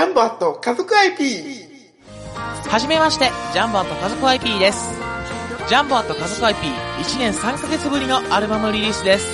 [0.00, 1.70] ャンボアット家族 IP。
[2.68, 4.98] はじめまして、ジャンボアット家族 IP です。
[5.68, 9.28] ジャンボアット家族 IP1 年3ヶ月ぶりのアルバムリリースです。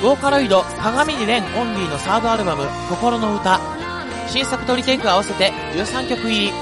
[0.00, 3.58] ボーカロイド、鏡にレンオンリーのサードアルバム、心の歌。
[4.28, 6.52] 新作とリテイク合わせて13曲入り。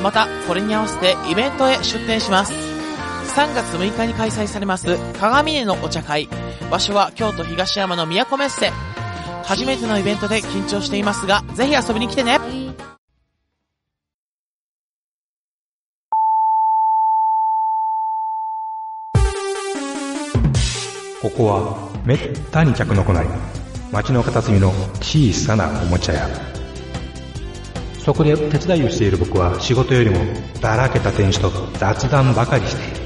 [0.00, 2.52] また、これに合わせてイベントへ出展します。
[3.34, 6.28] 3月6日に開催されます、鏡根のお茶会。
[6.70, 8.70] 場所は京都東山の都メッセ。
[9.48, 12.38] 初めてのイベントで緊張していますが、ぜひ遊びに来てね。
[21.22, 22.18] ここはめっ
[22.50, 23.26] たに客の来ない
[23.90, 24.70] 街の片隅の
[25.00, 26.28] 小さなおもちゃ屋。
[28.04, 30.18] そこで手伝いをしている僕は仕事よりも
[30.60, 32.96] だらけた店主と雑談ばかりしている。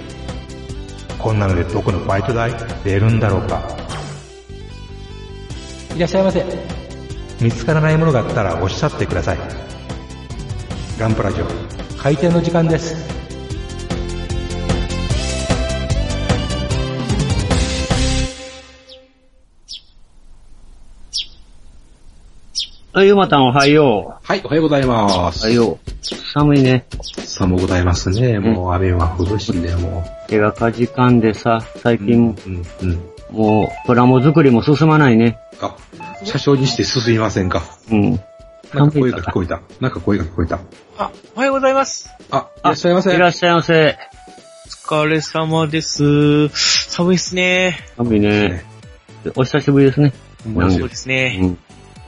[1.21, 2.53] こんなので僕のバイト代
[2.83, 3.82] 出るんだろうか。
[5.95, 6.45] いらっしゃいませ
[7.41, 9.39] 見つからないものがあったらおっしゃってください
[10.99, 11.47] ガンプラジオ
[11.99, 13.23] 開店の時間です
[22.95, 25.19] はい、ヨマタンおはよはい、おはようございまう。
[25.19, 25.51] おはす。
[25.51, 26.03] よう。
[26.35, 26.85] 寒いね。
[27.25, 28.39] 寒ございますね。
[28.39, 31.99] もう雨は降るしね、も手がかじかんでさ、最う。
[32.01, 33.12] 近、うん、うん。
[33.33, 35.39] もう、プラモ作りも進まないね。
[35.61, 35.75] あ、
[36.25, 37.63] 車掌にして進みませんか。
[37.91, 38.21] うん。
[38.75, 39.11] なんか声。
[39.11, 39.61] が聞こえた。
[39.81, 40.61] なんか声が聞こえた。
[40.99, 42.11] あ、おはようございます。
[42.31, 43.15] あ、いらっしゃいませ。
[43.15, 43.97] いらっしゃいませ。
[44.91, 46.49] お疲れ様です。
[46.49, 47.79] 寒いっすね。
[47.97, 48.65] 寒いね。
[49.35, 50.13] お久しぶりですね。
[50.45, 51.39] そうですね。
[51.41, 51.59] うん。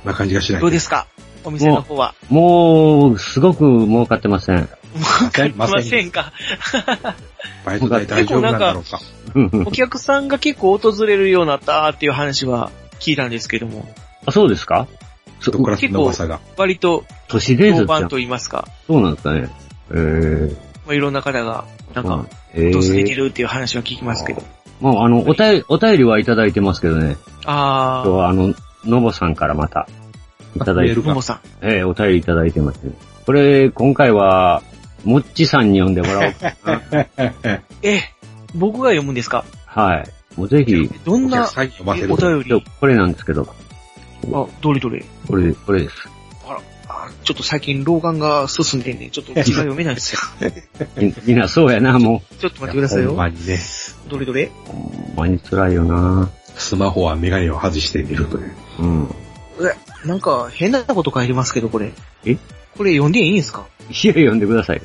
[0.04, 0.60] な感じがしない。
[0.60, 1.06] どうですか？
[1.44, 2.14] お店の方は。
[2.28, 4.56] もう、すごく儲かってません。
[4.56, 4.66] わ
[5.32, 6.32] かりませんか？
[7.64, 9.00] バイト代大丈夫なんだろうか。
[9.66, 13.86] お客さんが結構訪れるようになったっていう話は聞いたんですけども、
[14.26, 14.86] あ、そうですか？
[15.40, 16.40] そどこからそんな噂が。
[16.56, 19.48] 割と都市伝説と言いますか、そうなんですかね。
[19.90, 20.56] えー。
[20.86, 23.16] まあ、いろんな方が、なんか、え訪れてー。
[23.16, 24.42] るっていう話は聞きますけど。
[24.80, 27.16] まあ、あの、お便り、お便りはいただいてますけどね。
[27.44, 29.86] あ今日はあの、のぼさんからまた、
[30.56, 31.40] いただいてメールー、ももさん。
[31.62, 32.92] ええお便りいただいてます、ね。
[33.26, 34.62] これ、今回は、
[35.04, 37.60] もっちさんに読んでもらおうかな。
[37.82, 38.00] え、
[38.54, 39.44] 僕が読むんですか？
[39.66, 40.38] はい。
[40.38, 42.64] もうぜひ、どんなお便り？
[42.80, 43.46] これなんですけど、
[44.32, 45.04] あ、どれどれ？
[45.28, 46.08] これ、これです。
[46.86, 50.20] あちょっと最近老眼が進んでんね、ちょっと字が読めないんですよ。
[50.96, 53.16] み みんなそうやな、もちょっと待ってくださいほんよ。
[53.18, 53.58] まにね、
[54.08, 54.44] どれどれ？
[54.44, 54.50] う。
[54.66, 56.30] ほんまに辛いよな。
[56.56, 58.52] スマホはメガネを外してみるという。
[58.80, 59.14] うん。
[59.60, 61.92] え、なんか変なこと書いてますけど、これ。
[62.24, 62.36] え？
[62.76, 63.66] これ読んでいいんですか？
[63.90, 64.82] いや、読んでください。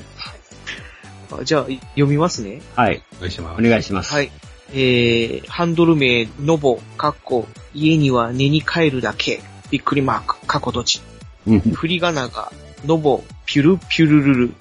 [1.31, 2.61] あじゃあ、い読みますね。
[2.75, 3.01] はい。
[3.17, 3.61] お願いします。
[3.61, 4.13] お願いします。
[4.13, 4.31] はい。
[4.71, 9.41] えー、ハンドル名、ノボ、カッコ、家には寝に帰るだけ、
[9.71, 11.01] びっくりマーク、カッコ閉じ。
[11.47, 11.59] うん。
[11.59, 12.51] 振り仮名が、
[12.85, 14.53] ノボ、ピュルピュルルル。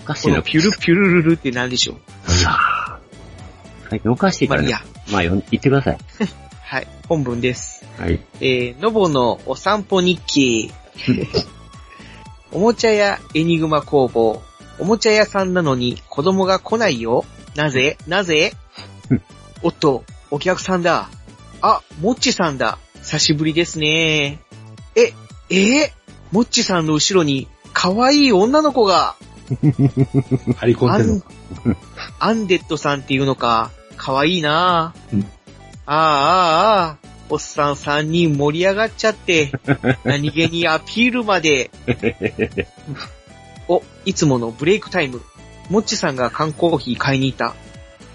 [0.00, 0.42] おかしいなこの。
[0.42, 2.98] ピュルピュルルルって何でしょさあ。
[3.90, 4.72] 最近おかしいうからね。
[5.10, 5.34] まあいいや。
[5.34, 5.98] まあ、言ってください。
[6.64, 6.88] はい。
[7.08, 7.84] 本文です。
[7.98, 8.20] はい。
[8.40, 10.72] えー、ノボのお散歩日記。
[12.52, 14.42] おもちゃ屋エニグマ工房。
[14.78, 17.24] おもちゃ屋さんなのに子供が来ないよ。
[17.54, 17.96] なぜ？
[18.06, 18.52] なぜ？
[19.62, 21.08] おっと、お客さんだ。
[21.60, 22.78] あ、もっちさんだ。
[22.96, 24.40] 久しぶりですね。
[24.96, 25.12] え、
[25.50, 25.86] え？
[25.86, 25.90] ー、
[26.32, 29.16] もっちさんの後ろに可愛い女の子が。
[30.56, 31.28] 張り込んでるのか。、
[32.18, 35.14] アンデッドさんっていうのか、かわいいなぁ。
[35.14, 35.26] うん
[35.86, 36.96] ああ、ああ、ああ、
[37.28, 39.52] おっさん3人盛り上がっちゃって、
[40.04, 41.70] 何気にアピールまで。
[43.68, 45.20] お、いつものブレイクタイム。
[45.70, 47.54] もっちさんが缶コーヒー買いに行った。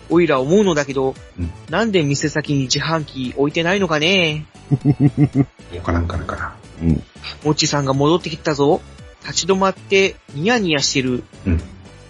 [0.10, 4.46] おいら思うのだけど、うんなんで店先に自販機置いてないのかね？
[5.76, 6.56] わからんからかな。
[6.82, 7.04] うん。
[7.44, 8.82] もっちさんが戻ってきたぞ。
[9.22, 11.24] 立ち止まってニヤニヤしてる。
[11.46, 11.62] うん。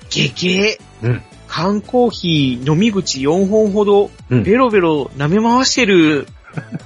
[0.10, 1.08] ゲゲー。
[1.08, 1.24] うん。
[1.48, 6.28] 缶コーヒー飲み口4本ほど、うんベロベロ舐め回してる。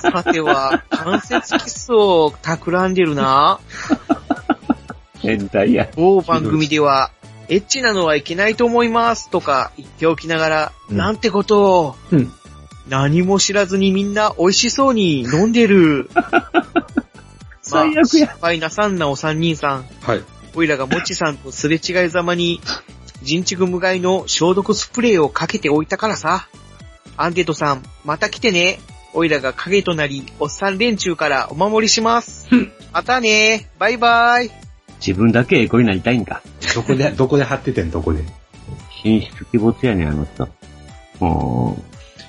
[0.00, 3.58] さては、関節キスを企んでるな。
[5.24, 5.88] 変態や。
[5.96, 7.10] 某番組では、
[7.48, 12.32] エッチなのはいけないと思いますとか言っておきながら、うんなんてことを、うん
[12.88, 16.10] 何も知らずにみんな美味しそうに飲んでる。
[17.62, 19.86] 最悪や失敗なさんなお三人さん。
[20.02, 20.22] はい。
[20.54, 22.60] おいらがもちさんとすれ違いざまに、
[23.22, 26.46] 人畜無害の消毒スプレーをかけておいたからさ。
[27.16, 28.80] アンデッドさん、また来てね。
[29.14, 32.48] おいらが影となり、おっさん連中からお守りします。
[32.92, 33.70] またね。
[33.78, 34.63] バイバイ。
[35.06, 36.42] 自分だけエコになりたいんか。
[36.74, 38.22] どこで、 どこで貼っててん、どこで？
[39.02, 40.44] 進出鬼没やねん、あの人。
[40.44, 41.82] うーん。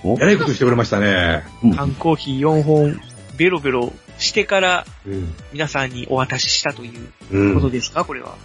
[0.08, 1.44] おやらいことしてくれましたね。
[1.64, 3.00] うん缶コーヒー4本、
[3.38, 5.34] ベロベロしてからうん。
[5.54, 7.56] 皆さんにお渡ししたといううん。
[7.56, 8.36] ことですか、これは？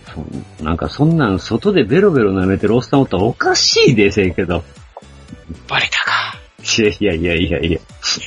[0.63, 4.63] なんかそんなん外でベロベロ舐めてるおっさんおったらおかしいでせえけど。
[5.69, 6.39] バレたか。
[6.63, 7.79] いやいやいやいやいや。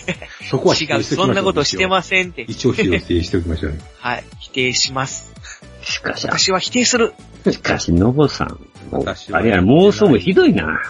[0.50, 2.42] そこは否違うそんなことしてませんって。
[2.44, 3.80] 一応否定しておきましょうね。
[4.00, 5.33] はい、否定します。
[5.84, 7.14] しかし、私は否定する。
[7.52, 8.60] しかし、のぼさん。
[9.32, 10.82] あれや、妄想もひどいな。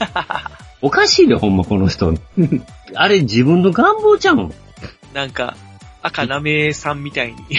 [0.82, 2.14] おかしいで、ほんま、この人。
[2.94, 4.54] あれ、自分の願望ちゃうん。
[5.14, 5.56] なんか、
[6.02, 7.36] 赤なめさんみたいに。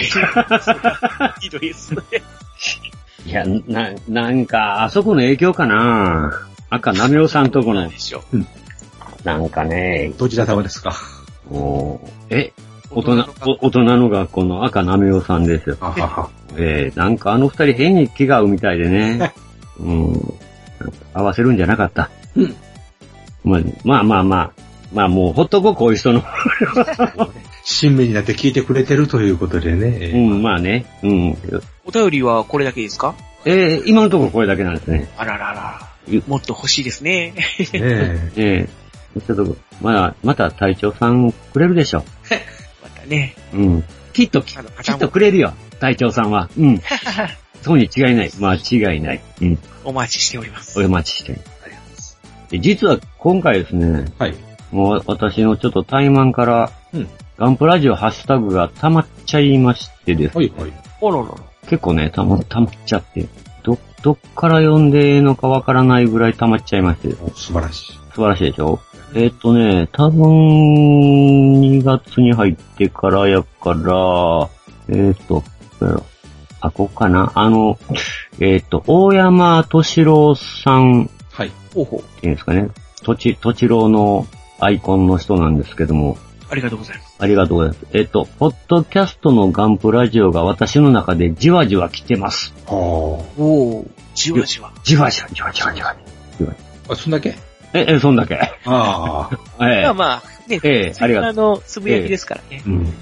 [1.40, 2.00] ひどいですね。
[3.26, 6.32] いや、な、なんか、あそこの影響かな
[6.70, 8.22] 赤なめおさんとこので、しょ。
[9.24, 10.94] なんかね、どちら様ですか？
[11.50, 12.00] も
[12.30, 12.52] う、え、
[12.90, 15.76] 大人、お大人の学校の赤なめおさんですよ。
[15.80, 16.30] あはは。
[16.56, 19.32] えー、なんかあの二人変に気が合うみたいでね。
[19.78, 20.34] うん。
[21.14, 22.10] 合わせるんじゃなかった。
[22.36, 22.54] うん
[23.42, 24.50] まあ、まあまあまあ。
[24.92, 26.24] まあもうほっとこう、こういう人の。
[27.62, 30.10] 親身になって聞いてくれてるということでうね。
[30.18, 30.86] ん、まあね。
[31.02, 31.38] うん。
[31.84, 33.14] お便りはこれだけですか？
[33.44, 35.08] えー、今のところこれだけなんですね。
[35.16, 36.22] あらららゆ。
[36.26, 37.34] もっと欲しいですね。
[37.36, 37.36] ね
[37.72, 38.32] え。
[38.36, 38.80] ええ
[39.26, 42.19] ちょっと、まだ、また隊長さんくれるでしょまた
[43.10, 43.34] ね。
[43.52, 43.56] う。
[43.58, 43.84] うん。
[44.12, 45.52] きっと、きっとくれるよ。
[45.78, 46.48] 隊長さんは。
[46.58, 46.80] うん。
[47.62, 48.30] そうに違いない。
[48.40, 49.20] 間違いない。
[49.42, 49.58] うん。
[49.84, 50.82] お待ちしております。
[50.82, 51.40] お待ちしてる。
[52.50, 54.34] で実は今回ですね、はい。
[54.72, 57.08] もう私のちょっと怠慢から、うん
[57.38, 60.72] ガンプラジオハッシュタグが溜まっちゃいましてですね、はいはい。
[61.00, 61.38] おろろろ。
[61.70, 63.26] 結構ね、溜ま、溜まっちゃって、
[63.62, 67.99] ど、どっから読んでええのかわからないぐらい溜まっちゃいまして、お素晴らしい。
[68.14, 68.80] 素晴らしいでしょ？
[69.14, 74.48] えーっとね、多分、2月に入ってからやから、
[74.88, 75.42] えーっと、
[76.60, 77.32] あ、ここかな？
[77.34, 77.78] あの、
[78.38, 81.52] えーっと、大山敏郎さんっはい。
[81.74, 82.20] ほうほう。
[82.20, 82.68] ていうんですかね？
[83.02, 84.26] とち、とちろうの
[84.60, 86.18] アイコンの人なんですけども、
[86.50, 87.16] ありがとうございます。
[87.18, 87.86] ありがとうございます。
[87.92, 92.52] えーっと、ポッドキャストのガンプラジオが私の中でじわじわ来てます。
[92.66, 94.72] はおー、じわじわ。
[94.84, 95.96] じわじわ、じわじわ、じわ
[96.38, 96.52] じわ。
[96.88, 96.92] あ。
[96.92, 97.34] あ、そんだけ？
[97.72, 98.36] え、え、そんだけ。
[98.36, 99.30] ああ。
[99.66, 99.82] ええ。
[99.84, 101.30] まあまあ、ね、ええありがとう。
[101.30, 102.62] あの、つぶやきですからね。
[102.66, 102.92] うん。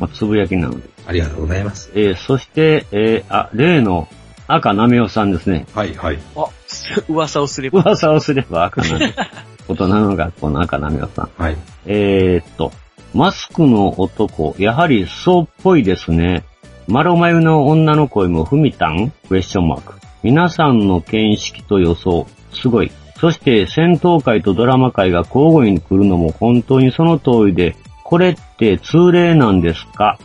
[0.00, 0.88] まあ、つぶやきなので。
[1.06, 1.90] ありがとうございます。
[1.94, 4.08] えーそして、えーあ、例の
[4.48, 5.66] 赤なめおさんですね。
[5.74, 6.18] はいはい。
[6.36, 6.46] あ、
[7.08, 7.80] 噂をすれば。
[7.82, 9.12] 噂をすれば赤なめ。
[9.68, 11.30] 大人の学校の赤なめおさん。
[11.42, 11.56] はい。
[11.86, 12.72] えーっと、
[13.14, 16.44] マスクの男、やはりそうっぽいですね。
[16.88, 19.12] マロマユの女の声もふみたん？
[19.28, 19.94] クエスチョンマーク。
[20.22, 22.90] 皆さんの見識と予想、すごい。
[23.18, 30.18] そして戦闘会とドラマ会が交互に来るのも本当にその通りで、これって通例なんですか？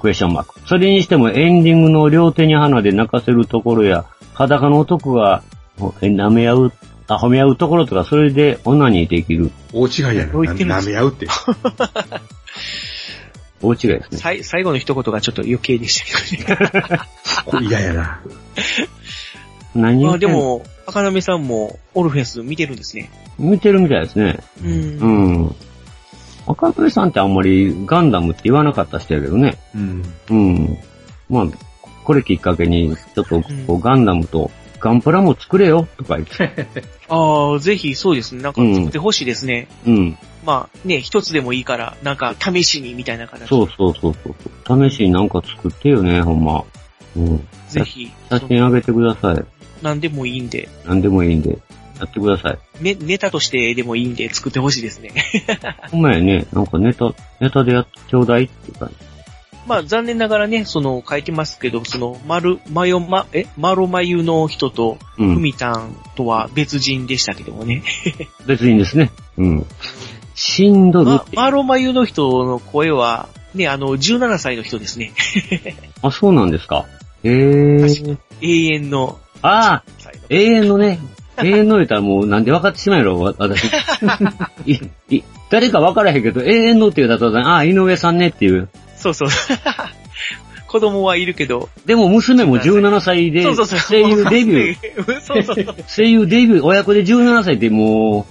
[0.00, 0.60] クエスチョンマーク。
[0.66, 4.04] それにしてもエンディングの両手に花で泣かせるところや、
[4.34, 5.42] 裸の男が、
[6.00, 6.72] え舐め合う、
[7.08, 9.50] あ、褒め合うところとか、それでオナニーできる。
[9.72, 10.32] 大違いやな。
[10.32, 11.26] どう言ってるんです舐め合うって。
[13.60, 14.18] 大違いですね。
[14.18, 17.66] さい最後の一言がちょっと余計でしたけどね。
[17.68, 18.20] 嫌やな。
[19.74, 23.10] ま何言ってんのあでも、赤波さんもオルフェンス見てるんですね。
[23.38, 24.40] 見てるみたいですね。
[24.62, 25.56] うんうん。
[26.46, 29.58] 赤羽さんってあんまりガンダムって言わなかった人やけどね。
[29.74, 30.02] うん。
[30.30, 30.78] うん。
[31.28, 31.46] まあ、
[32.04, 34.50] これきっかけに、ちょっとこうガンダムと
[34.80, 36.66] ガンプラも作れよとか言って。
[37.10, 38.42] ああ、ぜひそうですね。
[38.42, 39.68] なんか作ってほしいですね。
[39.86, 40.18] うん。
[40.46, 43.46] まあね、一つでもいいから、なんか試しにみたいな形で。
[43.46, 44.14] そうそうそう
[44.66, 44.88] そう。
[44.90, 46.64] 試しになんか作ってよね、ほんま。
[47.14, 47.46] うん。
[47.68, 49.57] ぜひ、写真あげてください。
[49.82, 51.58] 何でもいいんで、なんでもいいんで。
[51.98, 52.58] やってください。
[52.82, 55.10] ね、ネタとしてでもいいんで作ってほしいですね。
[55.90, 58.90] ほんまやね、なんかネタ、ネタでやってちょうだいっていうか。
[59.66, 65.34] まあ残念ながらね、その書いてますけど、その、まる、まよま、え、まろまゆの人と、うん。
[65.34, 67.82] ふみたんとは別人でしたけどもね。
[68.46, 69.10] 別にですね。
[69.36, 69.66] うん。
[70.34, 71.24] しんどるま。
[71.34, 75.12] まろまゆの人の声は、ね、あの、17歳の人ですね。
[76.00, 76.86] あ、そうなんですか。
[77.24, 79.84] へえ確永遠のああ。
[80.30, 80.98] 永遠のね、
[81.38, 83.64] 永遠の言うたらもうなんで分かってしまうやろ、わ私。
[84.66, 84.78] い、
[85.10, 88.68] い、誰か分からへんけど、永遠のって言うたら、ああ、井上さんねっていう。
[88.96, 89.28] そうそう。
[90.66, 91.70] 子供はいるけど。
[91.86, 93.78] でも娘も17歳で、そうそうそう。
[93.78, 95.04] 声優デビュー。
[95.06, 95.20] ー。
[95.22, 95.76] そうそうそう。
[95.88, 98.26] 声優デビュー、親子で17歳でも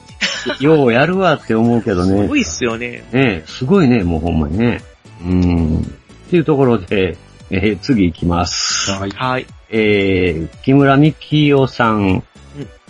[0.60, 2.22] う、ようやるわって思うけどね。
[2.22, 3.04] すごいっすよね。
[3.12, 4.84] ねすごいね、もうほんまにね。
[5.26, 5.78] うん。
[5.80, 7.18] っていうところで、
[7.50, 8.92] えー次行きます。
[8.92, 9.10] はい。
[9.12, 9.48] はい。
[9.70, 12.24] えー、木村美希夫さん、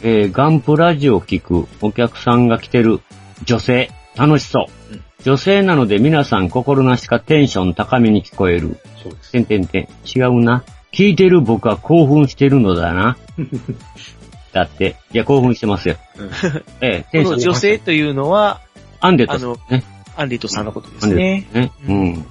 [0.03, 3.01] えー、ガンプラジオ聞くお客さんが来てる
[3.43, 4.93] 女性、楽しそう。
[4.93, 8.77] うん女性なので皆さん心なしかテンション高めに聞こえる。
[9.03, 9.31] そうです。
[9.31, 9.87] てんてんてん。
[10.05, 10.63] 違うな。
[10.93, 13.17] 聞いてる僕は興奮してるのだな。
[14.53, 15.97] だって、いや、興奮してますよ。
[16.17, 16.29] うん
[16.81, 18.61] えー、テンションこの女性というのは、
[19.01, 19.83] アンデットさんね。
[20.15, 21.47] アンディットさんのことでアンデすね。
[21.51, 21.71] ットね。
[21.87, 22.25] ううん。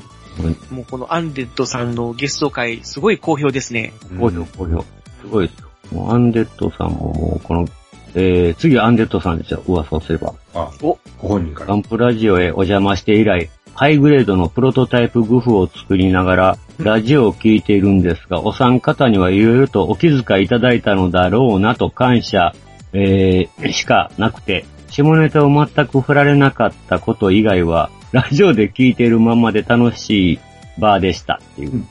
[0.70, 3.92] もうこのアンデッドさんのゲスト会、すごい好評ですね。
[4.18, 4.84] 好評、好評。
[5.20, 5.68] すごいですよ。
[5.92, 7.66] もうアンデッドさんももう、この、
[8.14, 10.34] えー、次アンデッドさんですよ、噂をすれば。
[10.54, 11.66] あ、おご本人から。
[11.68, 22.54] ガンプラジオへお邪魔して以来、ハイグレードのプロトタイプグフを作りながら、ラジオを聞いているんですが、お三方にはいろいろとお気遣いいただいたのだろうなと感謝、
[22.92, 30.38] えー、しかなくて、下ネタを全く振られなかったこと以外は、ラジオで聞いているままで楽しい
[30.78, 31.72] バーでしたっていう。
[31.72, 31.88] うん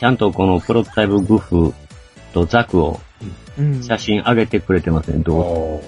[0.00, 1.74] ちゃんとこのプロトタイプグフ
[2.32, 3.00] とザクを
[3.58, 3.82] うん。
[3.82, 5.82] 写真上げてくれてますね、どう？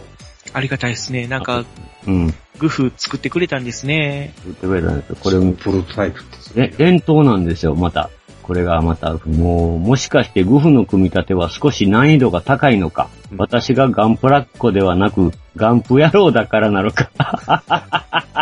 [0.52, 1.28] ありがたいですね。
[1.28, 1.64] なんか、
[2.06, 2.34] うん。
[2.58, 4.32] グフ作ってくれたんですね。
[4.44, 5.16] 言ってくれたんですよ。
[5.20, 6.60] これこれ、プロトタイプって。
[6.60, 8.10] え、伝統なんですよ、また。
[8.42, 13.08] これがまた、もう、もしかしてグフの組み立ては少し難易度が高いのか。
[13.14, 17.10] うん私がガンプラッコではなく、ガンプ野郎だからなのか。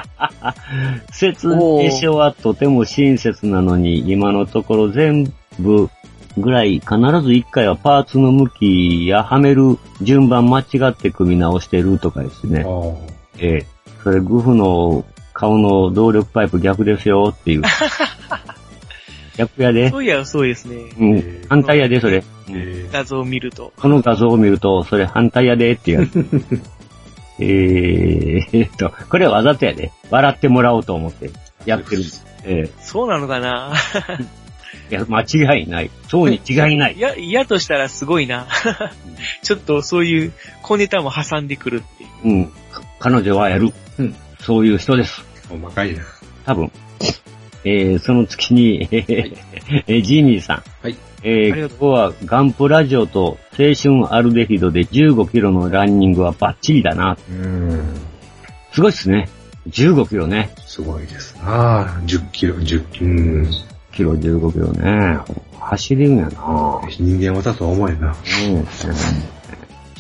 [1.13, 5.91] 説明書はとても親切なのに、今のところ全部
[6.39, 12.65] ぐらい必ず一回はパーツの向きやはめる順番間違って組み直してるとかですね。
[13.39, 13.67] ええ。
[14.03, 17.63] それ、グフの顔の動力パイプ逆ですよっていう。
[19.39, 19.99] 逆やでそ。
[19.99, 20.77] ういや、そうですね。
[20.99, 21.47] うん。
[21.49, 22.23] 反対やで、それ。
[22.51, 23.73] えー画像を見ると。
[23.77, 26.11] この画像を見ると、それ反対やでってやつ。
[27.41, 29.93] えーっと、これはわざとやで。
[30.11, 31.31] 笑ってもらおうと思って
[31.67, 32.03] やってる。
[32.45, 33.73] えそうなのかな？
[34.91, 35.91] え いや、間違いない。
[36.09, 37.01] そうに違いないい。
[37.01, 38.47] や、嫌としたらすごいな。
[39.43, 42.11] ちょっとそういう小ネタも挟んでくるっていう。
[42.25, 42.47] うん。
[42.47, 43.73] か彼女はやる。
[43.99, 45.25] うんそういう人です。
[45.51, 46.03] おまかいな。
[46.47, 46.71] 多分。
[47.65, 49.37] えー、その月に、 えー
[49.87, 50.63] えージーニーさん。
[50.83, 50.97] はい。
[51.23, 57.17] えー、ありがとここはガンプラジオと青春アルデヒドで15キロのランニングはバッチリだな。
[57.29, 57.81] うーん。
[58.73, 59.29] すごいっすね。
[59.69, 60.51] 15キロね。
[60.67, 63.07] すごいですな10キロ、10キロ。
[63.07, 63.51] うん。
[63.93, 65.19] キロ15キロね。
[65.59, 66.81] 走れるんやな。
[66.89, 68.09] 人間技とは思えな。
[68.09, 68.67] うん。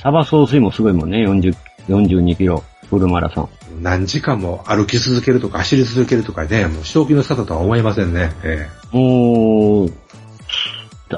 [0.00, 1.26] サバ総水もすごいもんね。
[1.26, 1.54] 40、
[1.88, 2.62] 42キロ。
[2.88, 3.57] フルマラソン。
[3.80, 8.32] 何時間も歩き続けるとか走り続けるとかね、もう正気の沙汰とは思えませんね。
[8.42, 9.92] えもう、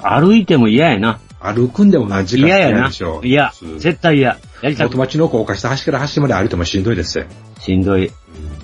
[0.02, 1.20] 歩いても嫌やな。
[1.26, 3.20] え歩くんでも何時間嫌やなでしょ。
[3.22, 3.26] う。
[3.26, 4.38] いや絶対嫌。
[4.62, 7.24] やりたく元町の高架下端から端まで歩いてもしんどいですよ。
[7.60, 8.10] しんどい。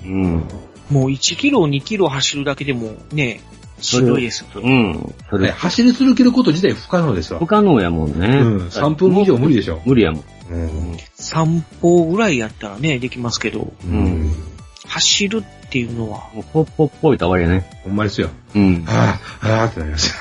[0.05, 0.43] うん。
[0.91, 3.41] もう1キロ、2キロ走るだけでもね、
[3.81, 4.61] しんどいですよ。
[4.61, 5.15] うん。
[5.29, 7.39] そねれ、走り続けること自体不可能ですわ。
[7.39, 8.27] 不可能やもんね。
[8.27, 8.67] うん。
[8.67, 9.81] 3分以上無理でしょ。
[9.85, 10.23] 無理やもん。
[10.51, 10.55] う
[10.93, 10.97] ん。
[11.27, 14.31] 散歩ぐらいやったらね、できますけど、うん。
[14.85, 17.69] 走るっていうのは、もうポッポッポいと終わりやね。
[17.83, 18.29] ほんまですよ。
[18.55, 18.83] うん。
[18.85, 20.15] はぁ、はぁってなります。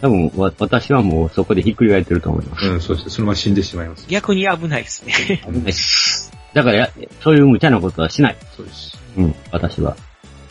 [0.00, 2.66] 多分、わ私はもうそこでひっくり返ってると思います。
[2.66, 4.06] うん、そうして、そのまま死んでしまいます。
[4.08, 5.42] 逆に危ないですね。
[5.44, 6.90] 危ないですだからや、
[7.22, 8.36] そういう無茶なことはしない。
[8.56, 8.98] そうです。
[9.18, 9.96] うん、私は。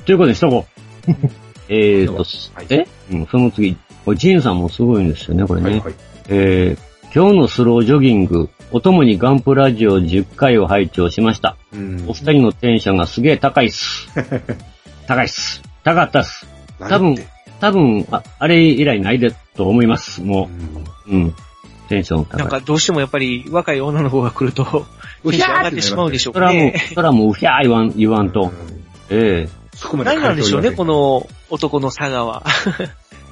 [0.06, 0.68] ということにしとこ
[1.08, 1.12] う。
[1.70, 2.24] えーと、
[2.54, 2.88] はいえ？
[3.12, 3.76] うん、その次。
[4.06, 5.70] これジンさんもすごいんですよね、これね。
[5.72, 5.94] はいはい。
[6.30, 11.56] えー、今日のスロージョギング、お供にガンプラジオ10回を拝聴しました。
[11.74, 14.10] うんお二人のテンションがすげえ高いっす。
[15.08, 15.62] 高いっす。
[15.84, 16.48] 高かったっす。
[16.80, 17.16] 多分、
[17.60, 20.22] 多分、ああれ以来ないでと思います。
[20.22, 20.50] も
[21.08, 21.36] う、うん。
[21.88, 22.40] テンション高い。
[22.40, 24.86] なんかどうしてもやっぱり若い女の子が来ると、
[25.24, 28.52] テンション上がってしまうでしょうかそらもうね。、そらもう、ひゃー言わん、言わんと。
[29.10, 30.94] えそこまで何なんでしょうね、この。
[30.94, 32.44] の男の差がは。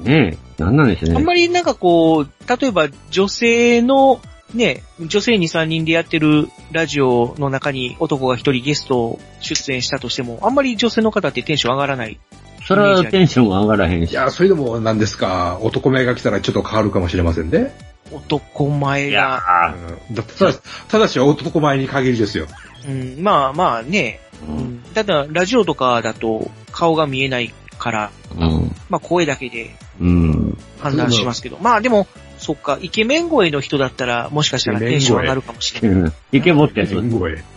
[0.05, 1.15] えねえ、なんなんでしょうね。
[1.17, 2.29] あんまりなんかこう、
[2.61, 4.21] 例えば女性の、
[4.53, 12.19] ね、女性2、3人でやってるラジオの中に男が一人ゲスト出演したとしても、あんまり女性の方ってテンション上がらない。
[12.65, 14.11] それはテンション上がらへんし。
[14.11, 17.75] いや、それでも何ですか、男前が来たらちょっと変わるかもしれませんね。
[18.11, 19.75] 男前が、
[20.09, 20.53] うんだただ
[20.87, 22.45] ただし男前に限りですよ。
[22.87, 24.51] うん、まあまあね、ーう。
[24.51, 28.75] うんん、ただラジオとかだと顔が見えないから、うん。
[28.89, 30.57] まあ声だけでうん。
[30.79, 32.07] 判断しますけど、まあでも、
[32.45, 36.13] そっか、イケメン声の人だったら、もしかしたらテンション上がるかもしれない。
[36.31, 36.91] イケボってやつ。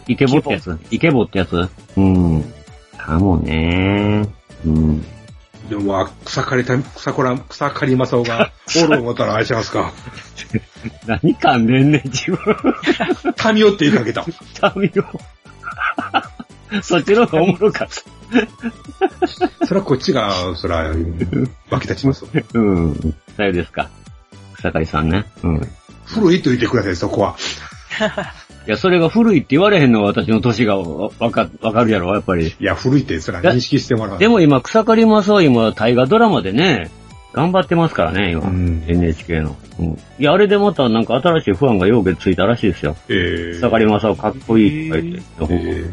[0.06, 1.68] イケボってやつイケボってやつ
[1.98, 2.54] うん。
[2.96, 4.26] かもね
[4.64, 5.02] うん。
[5.68, 8.50] でもまあ、草刈りた、草刈ら、草刈り正雄が、
[8.82, 9.92] おる思ったらあれしますか。
[11.06, 12.38] 何かんでんねん、自分。
[13.54, 14.24] 民をって言いかけた。
[14.54, 15.04] 旅を。
[16.80, 19.66] そっちの方がおもろかった。
[19.66, 20.94] それはこっちが、そら、
[21.68, 22.30] 湧き立ちますわ。
[22.54, 23.14] うん。
[23.36, 23.90] さよですか。
[24.58, 25.24] 草刈さんね。
[25.42, 25.56] うん。
[25.56, 25.60] い
[26.04, 27.36] 古いと言ってください、そこは。
[28.68, 32.48] や、それが古いって言われへんのが私の年がわわか、わかるやろ、やっぱり。
[32.48, 34.18] いや、古いって、そら認識してもらう。
[34.18, 36.90] でも今、草刈正雄今、大河ドラマでね、
[37.32, 38.42] 頑張ってますからね、今。
[38.42, 39.56] うん NHK の。
[39.78, 39.86] うん。
[39.86, 42.94] いや、あれでまたなんか新しいファンがようけついたらしいですよ。
[43.08, 45.22] え草刈正雄かっこいいとか言って。
[45.50, 45.90] え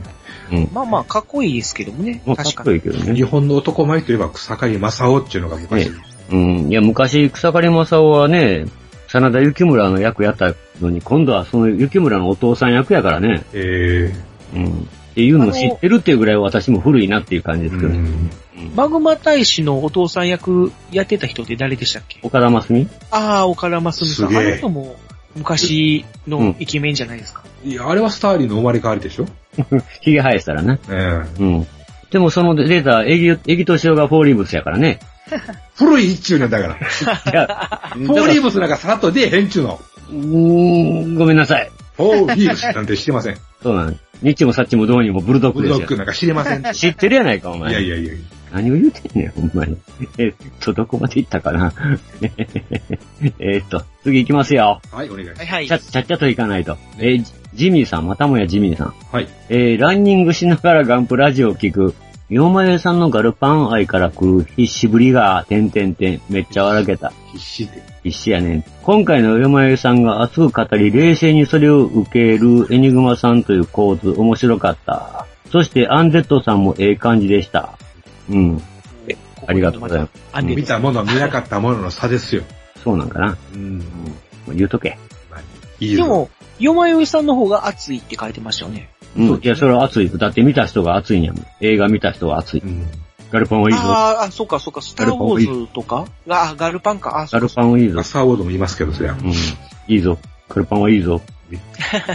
[0.52, 0.70] うん。
[0.74, 2.22] まあまあ、かっこいいですけどもね。
[2.26, 2.66] まあ、かっ確かに。
[2.82, 3.16] こいいけどね。
[3.16, 5.90] 日本の男前といえば草刈正雄っていうのが昔。
[5.90, 6.70] ねうん。
[6.70, 8.66] いや、昔、草刈正雄はね、
[9.08, 13.44] 真田幸村の役やったのに、今度はその幸村のお父さん役やからね。
[13.54, 14.12] え
[14.56, 14.66] うん。
[14.66, 17.90] っていうのを知ってるっていうぐらい私も古いなっていう感じえですけど。
[17.90, 18.30] うんうん
[18.74, 22.20] マグマ大使のお父さん役やってた人って誰でしたっけ？
[22.24, 22.90] 岡田真澄？
[23.12, 24.28] ああ、岡田真澄さん。
[24.30, 24.96] すげえあの人も
[25.36, 27.44] 昔のイケメンじゃないですか。
[27.64, 29.26] いや、あれはスターリンの生まれ変わりでしょ？
[30.02, 30.80] 髭生やしたらね。
[30.90, 31.68] ええうん。
[32.12, 35.00] でもそのデータ、エギ、エギトシオがフォーリーブスやからね。
[35.76, 36.76] 古い一中年だから。
[36.76, 39.80] いや、 フォーリーブスなんかさっと出えへんちゅうの。
[40.10, 41.72] うーん、ごめんなさい。
[41.98, 43.38] フォーリーブスなんて知りません。
[43.62, 43.94] そうなの。
[44.22, 45.88] ニッチもサッチもどうにもブルドッブルグですよ。
[45.88, 46.66] ドッグなんか知りません。
[46.66, 47.74] い知ってるやないか、お前。
[47.74, 48.14] やいやいや
[48.54, 49.78] 何を言うてんねん、ほんまに。
[50.18, 51.74] えっと、どこまで行ったかな。
[53.40, 54.82] えっと、次行きますよ。
[54.92, 55.28] はい、お願い。
[55.28, 55.80] はいはいちゃ、。
[55.80, 56.78] ちゃっちゃと行かないと。
[56.98, 58.94] えージジミーさん、またもやジミーさん。
[59.12, 59.28] はい。
[59.50, 61.96] えー、ランニングしながらガンプラジオを聞く。
[62.30, 67.14] よまえさんのガルパン愛から来る必死ぶりが、てんてんてん、めっちゃ笑けた。
[67.32, 67.84] 必死で。
[68.04, 68.64] 必死やねん。
[68.82, 75.28] 今回のよまえさんが熱く語り、冷静にそれを受けるエニグマさんという構図、面白かった。
[75.52, 77.78] そして、アンデッドさんもええ感じでした。
[78.30, 78.62] うん。
[79.48, 80.46] ありがとうございます。
[80.46, 82.42] 見たもの見なかったものの差ですよ。
[82.84, 83.38] そうなんかな。
[83.54, 83.84] うん。
[84.54, 84.98] 言うとけ。
[85.80, 86.04] いいよ。
[86.04, 88.90] でも、よまよいさんの方が熱いって書いてましたよね。
[89.16, 89.42] うん。
[89.42, 90.10] いや、それは熱い。
[90.10, 91.46] だって見た人が熱いんやもん。
[91.62, 92.62] 映画見た人は熱い。
[92.62, 92.88] うん。
[93.32, 93.82] ガルパンはいいぞ。
[93.84, 96.06] あーあ、そうかそうか、スターウォーズとか？
[96.30, 97.22] あ、ガルパンか。
[97.22, 98.04] あ、そガルパンはいいぞ。
[98.04, 99.14] スターウォードも言いますけど、そりゃ。
[99.14, 99.30] うん。
[99.30, 99.34] い
[99.88, 100.18] いぞ。
[100.50, 101.22] ガルパンはいいぞ。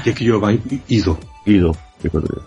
[0.05, 1.17] 劇場版いいいぞ。
[1.47, 1.75] いいぞ。
[2.01, 2.41] ということで。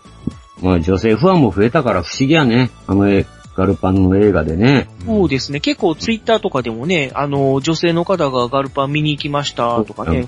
[0.62, 2.72] まあ女性ファンも増えたから不思議やね。
[2.88, 4.90] あの絵ガルパンの映画でね。
[5.06, 5.60] そうですね。
[5.60, 10.28] 結構ツイッターとかでもね、あの、女性の方がガルパン見に行きましたとかね、ね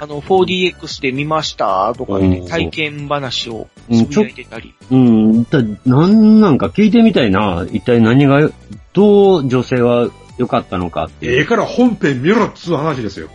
[0.00, 4.74] あの、4DX で見ましたとかうんね、体験話をうんつぶやいてたり。
[4.90, 7.66] うん、だなんなんか聞いてみたいな。
[7.70, 8.50] 一体何が、
[8.92, 11.38] どう女性は良かったのかっていう。
[11.38, 13.28] ええから本編見ろっつう話ですよ。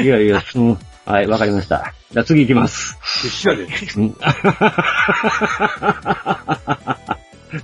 [0.00, 1.94] いやいや、その、はい、わかりました。
[2.12, 2.98] じゃあ次行きます。
[3.02, 3.66] 必死やで。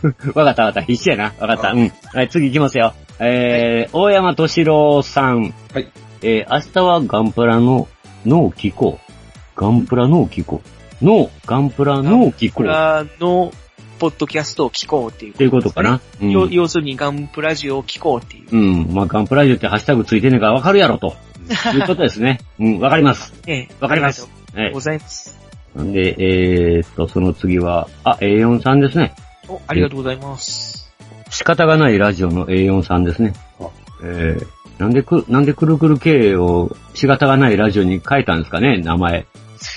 [0.02, 0.82] う んわかったわかった。
[0.82, 1.32] 必死やな。
[1.38, 1.72] わかった。
[1.72, 1.92] うん。
[2.12, 2.94] はい、次行きますよ。
[3.18, 5.54] えー、大山敏郎さん。
[5.72, 5.88] はい。
[6.22, 7.88] えー、明日はガンプラの
[8.26, 9.60] 脳聞こう。
[9.60, 11.04] ガンプラ脳聞こう。
[11.04, 12.66] 脳、ガンプラ脳聞ここう。
[12.66, 13.52] っらの、
[13.98, 16.00] ポッドキャストを聞こうっていう、ていうことかな。
[16.20, 18.56] うん要要するにガンプラジオを聞こうっていう。
[18.56, 18.94] うん。
[18.94, 21.14] まあ、ガンプラジオってハッシュタグついてんねんからわかるやろと。
[21.74, 22.40] いうことですね。
[22.58, 23.34] うん、わかります。
[23.46, 24.80] ええわかりますありがとはいうご。
[24.80, 25.38] ざいます。
[25.74, 29.14] なんで、えーっと、その次は、あ、A4 さんですね。
[29.48, 30.90] お、ありがとうございます。
[31.30, 33.68] 仕方がないラジオの A4 さんですねあ。
[34.04, 34.46] えー、
[34.78, 39.26] なんでく、なんでくるくる系を仕方がないラジオに変えたんですかね、名前。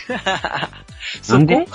[1.30, 1.68] なんで？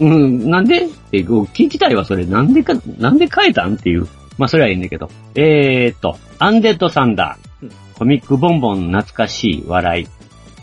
[0.00, 0.86] うん、なんで？
[0.86, 2.26] って聞きたいわ、それ。
[2.26, 4.08] なんでか、なんで変えたんっていう。
[4.36, 5.08] まあ、それはいいんだけど。
[5.36, 7.70] えーっと、アンデッドサンダー。
[7.96, 10.08] コミックボンボン懐かしい笑い。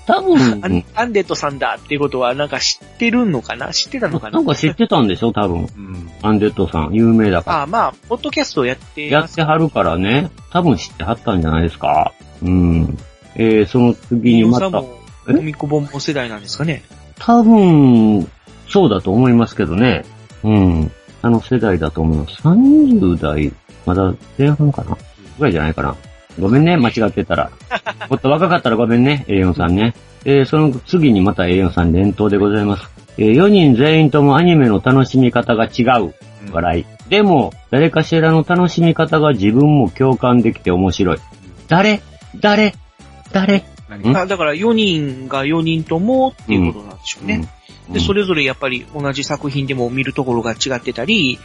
[0.07, 3.71] 多分、アンアンデッドさんだっていうことはなんか知ってるのかな？
[3.71, 4.39] 知ってたのかな？
[4.39, 5.61] なんか知ってたんでしょ、多分。
[5.61, 6.11] うん。
[6.21, 7.57] アンデッドさん、有名だから。
[7.59, 9.33] ああ、まあ、ポッドキャストをやってやます。
[9.33, 12.13] ってはるからね、多分知ってはったんじゃないですか？
[12.41, 12.97] うん。
[13.35, 16.83] えー、その次にまた、さんもコミックボンボン世代なんですかね？
[17.19, 18.27] 多分、
[18.67, 20.03] そうだと思いますけどね。
[20.43, 20.91] うん。
[21.21, 22.41] あの世代だと思います。
[22.41, 23.53] 30代、
[23.85, 24.97] まだ前半かな？
[25.37, 25.95] ぐらいじゃないかな。
[26.39, 27.52] ごめんね、間違ってたら。
[28.10, 29.94] もっと若かったらごめんね、A4 さんね。
[30.26, 32.89] えー、その次にまた A4 さん連投でございます。
[33.17, 36.13] えー、4人全員ともアニメの楽しみ方が違う。
[36.52, 36.86] 笑い。
[37.10, 41.17] でも、誰かしらの楽しみ方が自分も共感できて面白い。
[41.67, 42.02] 誰？
[42.39, 42.74] 誰？
[43.32, 43.63] 誰？
[44.15, 47.48] あだから4人が4人ともっていうことなんでしょうね。
[47.89, 51.39] で、それ、れぞれやっぱり同じ作品でも見るところが違ってたり、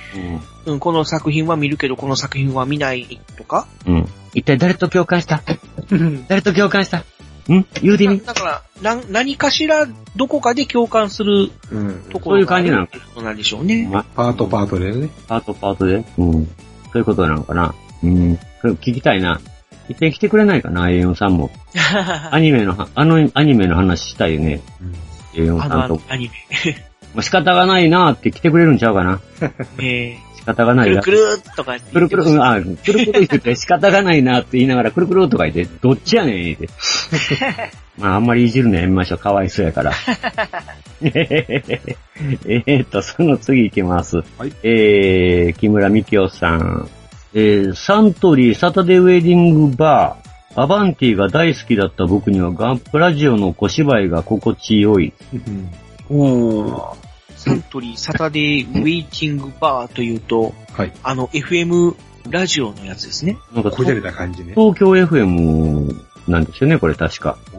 [0.67, 3.67] うんうん、この作品は見るけどこの作品は見ないとか。
[3.87, 4.09] うん。
[4.35, 5.43] 一体誰と共感した？
[6.29, 6.99] 誰と共感した？
[6.99, 7.05] ん？
[7.83, 12.03] 言うてみだから、な何かしらどこかで共感するうん。
[12.11, 13.89] ところがあるそういう感じなのことなんでしょうね。
[13.91, 15.09] まパートパートでね。
[15.27, 16.05] パートパートで？
[16.19, 16.33] うん。
[16.43, 16.51] そ
[16.95, 18.39] ういうことなのかなうん。
[18.61, 19.41] それ聞きたいな。
[19.89, 21.51] 一回来てくれないかな ?A4 さんも。
[22.31, 24.61] アニメのは、あのアニメの話したいよね。
[25.37, 26.03] A4 あさんとの。
[26.09, 26.31] アニ
[27.15, 29.21] まあ仕方がないなって来てくれるんちゃうかな
[29.79, 29.85] メ。
[29.85, 31.03] ね 仕方がないな。
[31.03, 36.69] くるくるっとかってくるくる、うん、あ、くるくる言って仕方がないなって言いながら、くるくるとか言って、どっちやねん言って。
[37.99, 39.19] まあ、あんまりいじるのやめましょう。
[39.19, 39.93] かわいそうやから。
[41.03, 44.19] えーっと、その次行きます。
[44.39, 46.89] はいえー、木村みきおさん。
[47.35, 50.26] えー、サントリーサタデーウェディングバー、
[50.59, 55.13] アバンティが大好きだった僕にはガンプラジオの小芝居が心地よい。
[56.09, 56.97] おー。
[57.37, 60.93] サントリーサタデーウェイティングバーというと、はい。
[61.03, 61.95] あの FM
[62.31, 63.37] ラジオのやつですね。
[63.53, 64.55] なんかこじゃれた感じね。
[64.57, 65.95] 東京 FM
[66.27, 67.37] なんですよね、これ確か。
[67.53, 67.59] う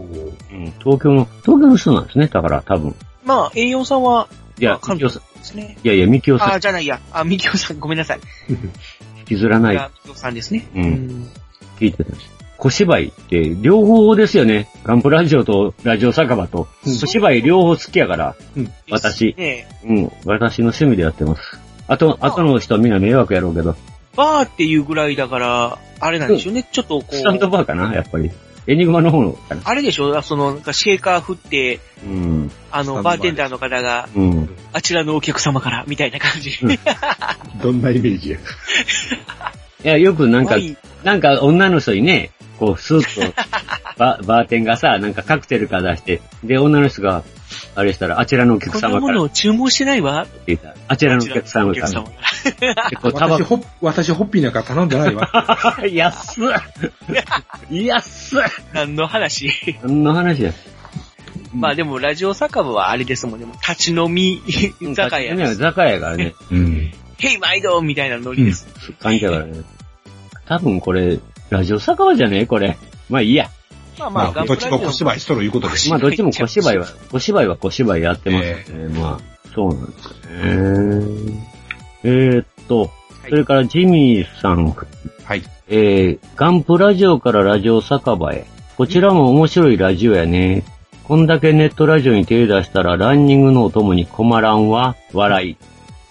[0.55, 2.95] ん、東京の、東京の人なんですね、だから多分。
[3.23, 4.27] まあ、栄養さんは
[4.59, 5.77] いやあ、関みきおさん、東ですね。
[5.83, 6.99] いやいや、みきおさんあ、じゃないや。
[7.11, 8.19] あ、みきおさん、ごめんなさい。
[8.49, 10.67] 引きずらない、みきおさんですね。
[10.75, 11.31] うんん
[11.79, 12.36] 聞いてたんです。
[12.57, 14.67] 小芝居って、両方ですよね。
[14.83, 16.67] ガンプラジオとラジオ酒場と。
[16.85, 18.35] うん小芝居両方好きやから。
[18.89, 21.59] 私ねうん、私の趣味でやってます。
[21.87, 23.75] あと、あとの人はみんな迷惑やろうけど、
[24.15, 26.67] バーっていうぐらいだから、あれなんでしょうね。
[26.71, 28.31] ちょっとこスタンドう、バーかな、やっぱり。
[28.65, 29.61] エニグマの方のかな。
[29.63, 34.49] あれでしょその、なんかシェーカー振って、うん、あの、バーテンダーの方が、うん。
[34.73, 36.57] あちらのお客様から、みたいな感じ。
[36.61, 36.79] うん
[37.61, 38.37] どんなイメージや。
[38.37, 40.57] いや、よくなんか
[41.03, 43.33] なんか女の人にね、こう、スーッと、
[43.97, 47.23] ババーテンがさ、なんかカクテルか出して、で、女の人が、
[47.75, 50.27] あれしたら、あちらのお客こんな様からってものを注文してないわ。
[50.45, 52.03] 言ったら、あちらのお客様から。
[53.01, 55.77] こうタバ私、ホッ、私、ホッピーなんか頼んでないわ。
[55.79, 56.49] コ、 安っ
[57.71, 58.41] 安っ
[58.73, 59.51] 何の話？
[59.83, 60.53] 何の話や。
[61.53, 63.45] まあでも、ラジオ酒場はあれですもんね。
[63.67, 64.41] 立ち飲み、
[64.79, 65.55] 居酒屋です。
[65.57, 66.33] 酒屋やからね。
[66.51, 66.91] うん。
[67.17, 68.67] ヘイ毎度みたいなノリです。
[68.99, 69.61] 感じやからね。
[70.47, 72.77] 多分これ、ラジオ酒場じゃねえこれ。
[73.09, 73.49] まあいいや。
[73.99, 75.89] まあまあ、どっちも小芝居しとるいうことです。
[75.89, 78.87] まあどっちも小芝居は、小芝居は小芝居やってますね。
[78.89, 80.11] まあ、そうなんですよ
[81.33, 81.47] ね。
[82.03, 82.91] えー、っと、
[83.27, 84.75] それからジミーさん、
[85.23, 85.43] はい。
[85.67, 88.45] えー、ガンプラジオからラジオ酒場へ。
[88.77, 90.63] こちらも面白いラジオやね。
[91.03, 95.57] こんだけネットラジオに手出したらランニングのお供に困らんわ、笑い。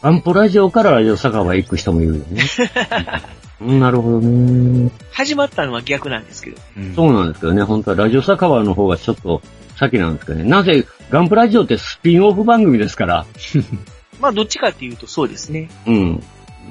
[0.03, 2.43] ガンプラジオからラジオ酒場へ行く人もいるよね。
[3.61, 4.91] うんなるほどね。
[5.13, 6.59] 始まったのは逆なんですけど。
[6.95, 9.41] そうなんですけどね、本当はラジオ酒場の方がちょっと
[9.77, 10.45] 先なんですけどね。
[10.45, 13.27] なぜ、ガンプラジオってスピンオフ番組ですから。
[14.21, 15.71] まあどっちかっていうとそうですね。
[15.87, 16.23] うん。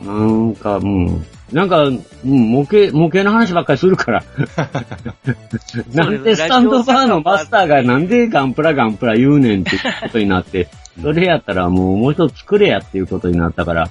[0.03, 1.25] なんか、うん。
[1.51, 4.23] なんか、うん、模型、模型の話ばっかりするから。
[5.93, 10.67] なんでスタンドバーのマスターがなんでガンプラガンプラ言うねんってことになって、
[11.01, 13.89] それやったらもうもう一つ作れやっていうことになったから、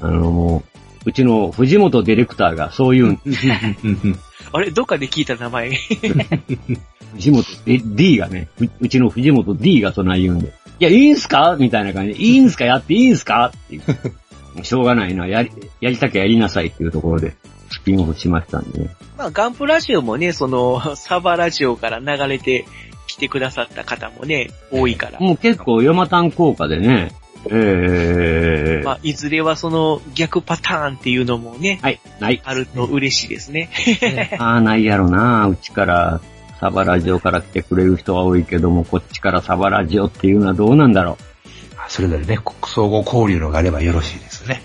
[0.00, 0.73] あのもう、
[1.04, 3.20] うちの藤本ディレクターがそう言うん
[4.52, 5.70] あれどっかで聞いた名前。
[7.14, 7.44] 藤本
[7.96, 10.48] D, がね、ううちの藤本 D がそんな言うんで。
[10.48, 10.50] い
[10.84, 11.56] や、いいんすか？
[11.58, 12.64] みたいな感じで、いいんすか？
[12.64, 13.52] やっていいんすか？
[13.56, 13.82] っていう。
[14.54, 15.26] もうしょうがないな。
[15.26, 17.34] やり、やりたきゃやりなさいっていうところで、
[17.70, 18.90] スピンオフしましたんでね。
[19.18, 22.64] まあガンプラジオもね、その、サバラジオから流れて
[23.06, 25.18] きてくださった方もね、多いから。
[25.20, 27.12] もう結構、ヨマタン効果でね、
[27.50, 32.42] えー、まあ、いずれはその逆パターンっていうのもね、はい、ない。
[32.44, 33.70] あると嬉しいですね。
[34.38, 35.46] ああ、ないやろな。
[35.46, 36.20] うちから、
[36.60, 41.18] サバラジオから来てくれる人は多いけども、こっちからサバラジオっていうのはどうなんだろ
[41.88, 44.62] それぞれね、国総合交流のがあればよろしいですね。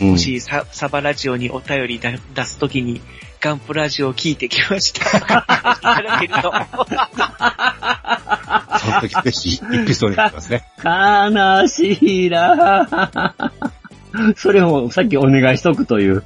[0.00, 0.04] う。
[0.04, 3.00] うんもしササバラジオにお便りだ出すときに、
[3.40, 5.18] ガンプラジオ聞いてきました。
[5.18, 6.52] いただけると。
[8.78, 10.64] その時ぜひ、一ピストルになりますね。
[10.84, 13.34] 悲しいな
[14.36, 16.22] それをさっきお願いしとくという。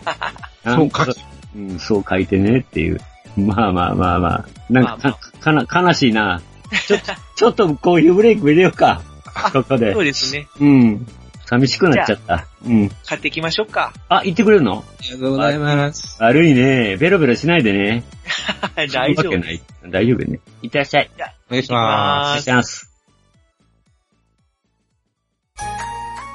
[0.64, 1.20] そう書き、
[1.56, 3.00] うん、そう書いてねっていう。
[3.36, 4.46] まあまあまあまあ。
[4.70, 6.40] なんか、かな、悲しいな。
[6.86, 6.98] ちょ、
[7.36, 9.02] ちょっとコーヒーブレイク入れようか。
[9.52, 10.00] ここでそ。
[10.00, 10.46] うですね。
[10.60, 11.06] うん。
[11.46, 12.46] 寂しくなっちゃった。
[12.66, 12.88] うん。
[13.06, 13.92] 買っていきましょうか。
[14.08, 14.84] あ、言ってくれるの？
[14.98, 16.16] ありがとうございます。
[16.22, 16.96] 悪いね。
[16.96, 18.02] ベロベロしないでね。
[18.74, 19.62] 大丈夫そんなわけない。
[19.90, 20.40] 大丈夫ね。
[20.62, 21.10] いってらっしゃい。
[21.48, 22.90] お願いしおま願いします。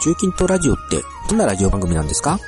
[0.01, 2.39] 中近東ラジオってどんなラジオ番組なんですか？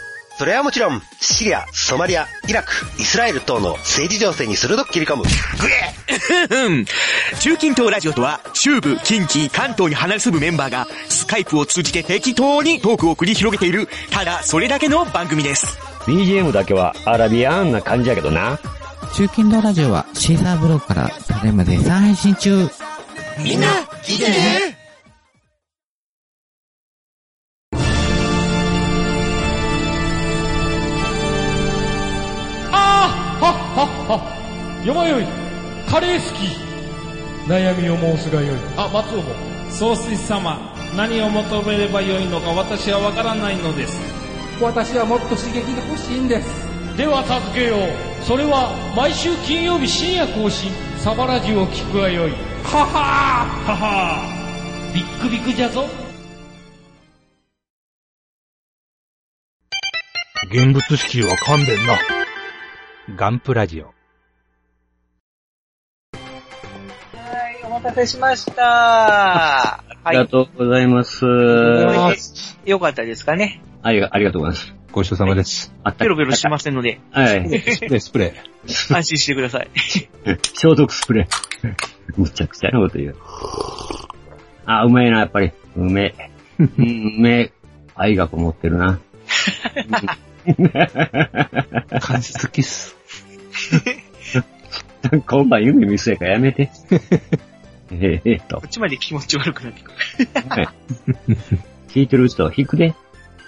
[0.41, 5.29] それはもちろん、シリア、ソマリア、イラク、イスラエル等の政治情勢に鋭く切り込む、グ
[6.49, 6.85] エうん。
[7.39, 15.77] 中近東ラジオとは、中部、近畿、関東に離れ住むメンバーが、スカイプを通じて適当にトークを繰り広げている、ただそれだけの番組です。
[16.07, 18.57] BGM だけはアラビアンな感じやけどな。
[19.13, 22.67] 中近東ラジオはシーサーブログからただいま絶賛配信中。
[23.37, 23.67] みんな、
[24.03, 24.80] 聞いてね
[35.91, 37.51] カレー好き。
[37.51, 38.57] 悩みを申すがよい。
[38.77, 39.23] あ松尾も。
[39.69, 40.57] 総帥様
[40.95, 43.99] 何を求めればよいのか私はわからないのです。
[44.61, 46.47] 私はもっと刺激が欲しいんです。
[46.95, 48.23] では助けよう。
[48.23, 50.71] それは毎週金曜日深夜更新。
[50.97, 52.31] サバラジを聞くがよい。
[52.63, 53.71] ははー。
[53.71, 54.93] ははー。
[54.93, 55.89] ビックビックじゃぞ。
[60.53, 61.97] 現物支給は勘弁な。
[63.17, 64.00] ガンプラジオ。
[67.81, 68.61] たせしました。
[68.63, 71.25] はありがとうございます。
[71.25, 72.69] い。
[72.69, 73.61] よかったですかね。
[73.81, 74.75] ありが、ありがとうございます。
[74.91, 75.73] ごちそうさまです。
[75.83, 77.59] あったペロペロしてませんので、はい。
[77.59, 78.95] スプレー、スプレー。
[78.95, 79.69] 安心してください。
[80.53, 81.27] 消毒スプレー。
[82.17, 83.15] むちゃくちゃなこと言う。
[84.65, 85.51] あ、うめえな、やっぱり。
[85.75, 86.31] うめえ。
[86.59, 86.65] うん、
[87.17, 87.53] うめえ。
[87.95, 88.99] 愛がこもってるな。
[91.99, 92.95] 関節キス。
[95.25, 96.69] 今晩夢見せやからやめて。
[97.91, 98.63] ええとこ。
[98.65, 100.49] っちまで気持ち悪くなってくる。
[100.49, 100.67] はい
[101.89, 102.95] 聞いてる人は引くで。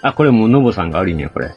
[0.02, 1.54] あ、これもうノボさんが悪いね、これ。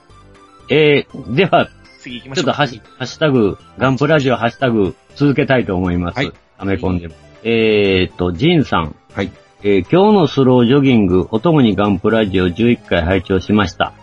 [0.69, 1.69] えー、では、
[1.99, 2.45] 次行きましょう。
[2.45, 6.17] ちょっとハッシュハッシュタグ、ガンプラジオハッシュタグ続けたいと思います。
[6.17, 6.31] はい。
[6.57, 7.15] アメコンでも。
[7.43, 8.95] えーと、ジンさん。
[9.13, 9.31] はい。
[9.63, 13.93] えー今日のスロージョギング、お供にガンプラジオ11回拝聴しました。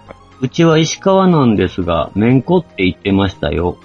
[0.40, 3.78] うちは石川なんですが、めんこって言ってましたよ。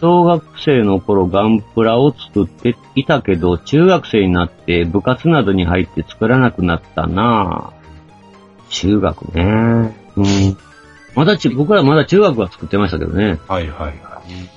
[0.00, 8.70] 小学生の頃ガンプラを作っていたけど、中学生になって部活などに入って作らなくなったなぁ。
[8.70, 9.96] 中学ね。
[10.16, 10.56] うん。
[11.14, 13.38] まだち、僕らまだ中学は作ってましたけどね。
[13.48, 13.96] はいはいはい。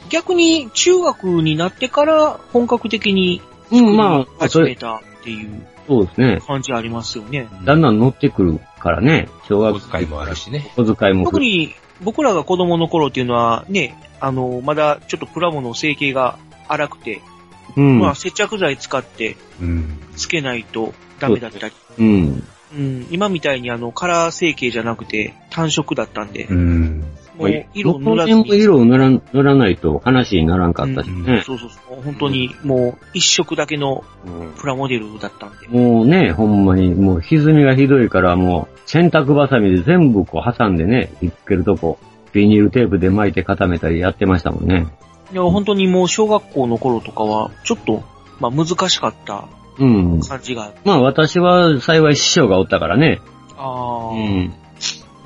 [0.10, 6.42] 逆に、中学になってから本格的にうん、まあ、それ、始めたっていうそうですね。
[6.46, 7.48] 感じありますよね。
[7.64, 9.30] だんだん乗ってくるからね。
[9.48, 10.72] 小学お小遣いもあるしね。
[10.76, 11.26] 小遣いも。
[11.26, 16.38] 特に僕らが子供の頃っていうのはね、あの、まだちょっとプラモの成形が
[16.68, 17.22] 荒くて、
[17.76, 18.00] うん。
[18.00, 20.00] まあ接着剤使ってうん。
[20.16, 22.44] つけないとダメだったり、うん。
[22.72, 27.06] うん、今みたいにあのカラー成形じゃなくて単色だったんで、うん。
[27.40, 28.58] もう色を塗らずに。
[28.58, 31.42] 色を塗らん塗らないと話にならんかったしね。
[31.46, 32.02] そうそうそう。
[32.04, 34.04] 本当にもう一色だけの
[34.58, 35.68] プラモデルだったんで。
[35.70, 41.98] もうね、ほんまに、もう歪みがひどいから、もう洗濯バサミで全部こう挟んでね、いっけるとこ、
[42.34, 44.88] ビニールテープで巻いて固めたりやってましたもんね。
[45.32, 48.04] いや、本当にもう小学校の頃とかは、ちょっと、
[48.40, 49.46] まあ難しかった
[49.80, 50.20] うん。
[50.20, 50.74] 感じが。
[50.84, 53.22] まあ私は幸い師匠がおったからね。
[53.58, 54.54] ああ、うん。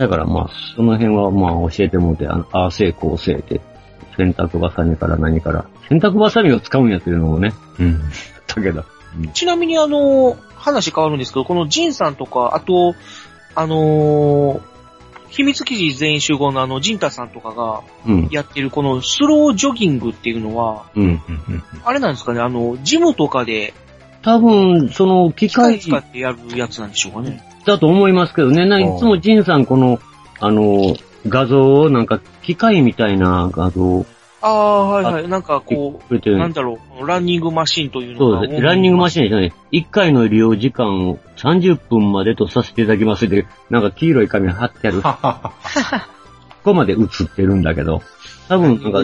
[0.04, 3.62] だからまあ、その辺はまあ教えてもらって、あのああせいこうせいって、
[4.18, 5.66] 洗濯バサミから何から。
[5.88, 8.02] 洗濯バサミを使うんやっていうのもね、うん。
[8.48, 8.84] だけど。
[9.34, 12.96] ちなみにあの、話変わるんですけど、このジンさんとか、あと、
[13.56, 14.62] あのー
[15.30, 18.28] 秘密記事全員集合のあの、ジンタさんとかがうん。
[18.30, 21.20] やってるこのスロージョギングっていうのは、うん。
[21.84, 23.74] あれなんですかね、あの、ジムとかで
[24.22, 27.44] 多分、その機械使ってやるやつなんでしょうかね。
[27.66, 28.66] だと思いますけどね。
[28.66, 30.00] ないつもジンさんこの、
[30.40, 30.96] あの、
[31.28, 34.06] 画像をなんか機械みたいな画像
[34.42, 35.28] ああ、はいはい。
[35.30, 38.40] なんかこう、なんだろう、ランニングマシンというのが。
[38.42, 38.62] そうです。
[38.62, 39.54] ランニングマシンじゃない。
[39.72, 45.02] 1回の利用時間を30分までとさせていただきますで、なんか黄色い紙貼ってある。
[46.64, 48.02] ここまで映ってるんだけど、
[48.50, 49.04] 多分なんか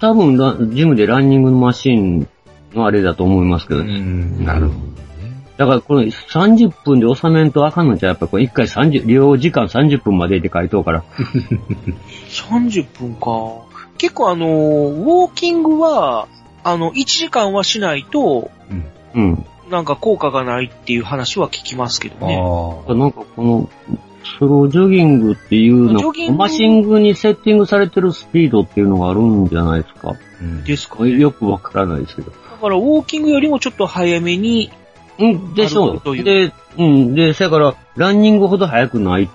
[0.00, 2.26] 多分ラジムでランニングマシン
[2.74, 4.00] のあれだと思いますけどね。
[4.00, 4.44] ん。
[4.44, 5.04] なるほど。
[5.56, 11.04] だからこの30分で収めんとあかんのじゃ、やっぱこれ1回30、利用時間30分までって書いとうから。
[12.28, 13.64] 30分か。
[13.98, 16.26] 結構あの、ウォーキングは、
[16.64, 18.50] あの、1時間はしないと、
[19.14, 19.44] うん。
[19.70, 22.36] なんか効果がないっていう話は聞きますけどね。
[22.98, 23.68] なんかこの、
[24.24, 30.14] スロージョギングっていうのジョギン、グマシングにセッティングされてるスピードっていうのがあるんじゃないですか？
[30.66, 32.30] ですかよくわからないですけど。
[32.30, 34.70] だからウォーキングよりもちょっと早めに、
[35.18, 36.16] うん、でしょう。
[36.22, 39.28] で、うん、で、そやから、ランニングほど速くない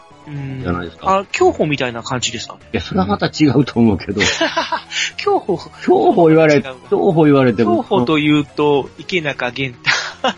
[0.61, 1.19] じゃないですか。
[1.19, 2.55] あ、競歩みたいな感じですか？
[2.55, 2.59] ね。
[2.73, 4.21] いや、それはまた違うと思うけど。
[5.17, 7.77] 競歩、競歩言われ、競歩言われても。
[7.77, 9.75] 競歩というと、池中玄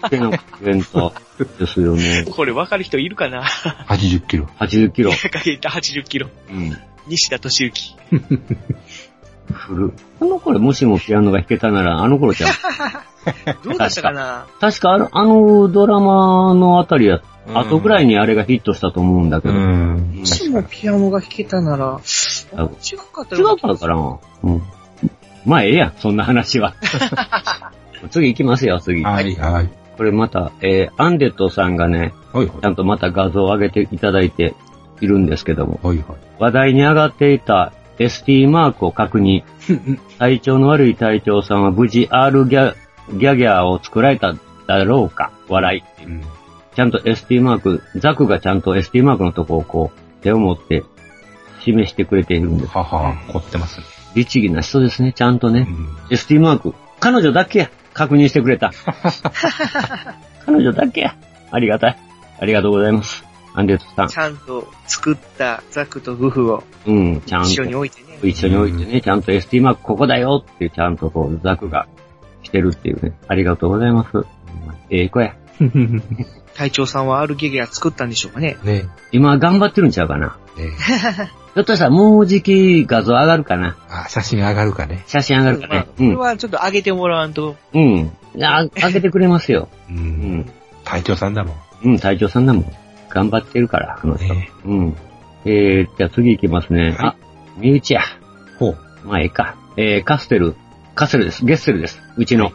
[0.09, 1.13] 手のイベント
[1.59, 2.21] ですよね。
[2.21, 2.31] 太。
[2.33, 4.47] これ分かる人いるかな？80キロ。
[4.59, 5.11] 80キロ。
[5.11, 6.27] 池中玄太80キロ。
[6.49, 6.77] うん。
[7.07, 7.97] 西田敏行。
[9.51, 9.93] 古。
[10.21, 12.51] あの頃もしもピアノが弾けたなら、あの頃じゃん。
[13.63, 14.45] どうだったかな？
[14.59, 17.21] 確かあの、あのドラマのあたりや、
[17.53, 19.53] 後ぐらいにあれがヒットしたと思うんだけど。
[19.53, 24.19] もしもピアノが弾けたなら、あ違かった違うからかな？
[24.43, 24.61] うん。
[25.45, 26.75] まあええやん、そんな話は。
[28.11, 29.03] 次行きますよ、次。
[29.03, 29.69] はい、はい。
[29.97, 34.55] これまた、えー、アンデットさんがね、ちゃんとまた画像を上げていただいて
[34.99, 35.79] いるんですけども、
[36.39, 39.43] 話題に上がっていた ST マークを確認。
[40.17, 42.75] 体調の悪い隊長さんは無事 R ギャ
[43.09, 44.33] ギャギャーを作られた
[44.67, 45.83] だろうか笑い。
[46.75, 50.83] ちゃんと ST マーク、ザクがちゃんと ST マークのとこをこう、手を持って
[51.61, 52.71] 示してくれているんです。
[52.71, 53.85] はは、凝ってますね。
[54.15, 55.67] 律儀な人ですね、ちゃんとね。
[56.09, 56.73] ST マーク。
[56.99, 57.71] 彼女だけや。
[57.93, 58.71] 確認してくれた。
[60.45, 61.15] 彼女だけや。
[61.51, 61.97] ありがたい。
[62.39, 63.25] ありがとうございます。
[63.53, 64.07] アンデッドさん。
[64.07, 67.49] ちゃんと作ったザクとグフをうん、ちゃんと。
[67.49, 68.19] 一緒に置いてね。
[68.23, 71.87] 一緒に置いてね、ちゃんと ST マークここだよってちゃんとこう、ザクが
[72.43, 73.13] してるっていうね。
[73.27, 74.25] ありがとうございます。
[74.89, 75.35] ええ子や。
[76.55, 78.57] 隊長さんは R ゲゲア作ったんでしょうかね。
[78.63, 78.85] ね。
[79.11, 80.37] 今頑張ってるんちゃうかな。
[80.57, 80.65] ね
[81.53, 83.75] ひょっとしたらもうじき画像上がるかな。
[83.89, 85.03] あ、写真上がるかね。
[85.07, 85.87] 写真上がるかまあね。
[85.99, 86.15] うん。
[86.15, 87.55] これはちょっと上げてもらわんと。
[87.73, 88.11] うん。
[88.41, 89.67] あ上げてくれますよ。
[89.89, 89.93] う。
[89.93, 89.99] うん
[90.39, 90.45] ん。
[90.85, 91.55] 隊長さんだもん。
[91.83, 92.65] うん、隊長さんだもん。
[93.09, 94.33] 頑張ってるから、あの人。
[94.33, 94.95] ねうん。
[95.45, 96.83] えー、じゃあ次行きますね。
[96.83, 97.15] はいあ、
[97.57, 98.01] 身内や。
[98.57, 98.77] ほう。
[99.03, 99.55] まあ、ええか。
[99.77, 100.55] えー、カステル、
[100.95, 101.45] カステルです。
[101.45, 102.01] ゲッセルです。
[102.17, 102.51] うちの。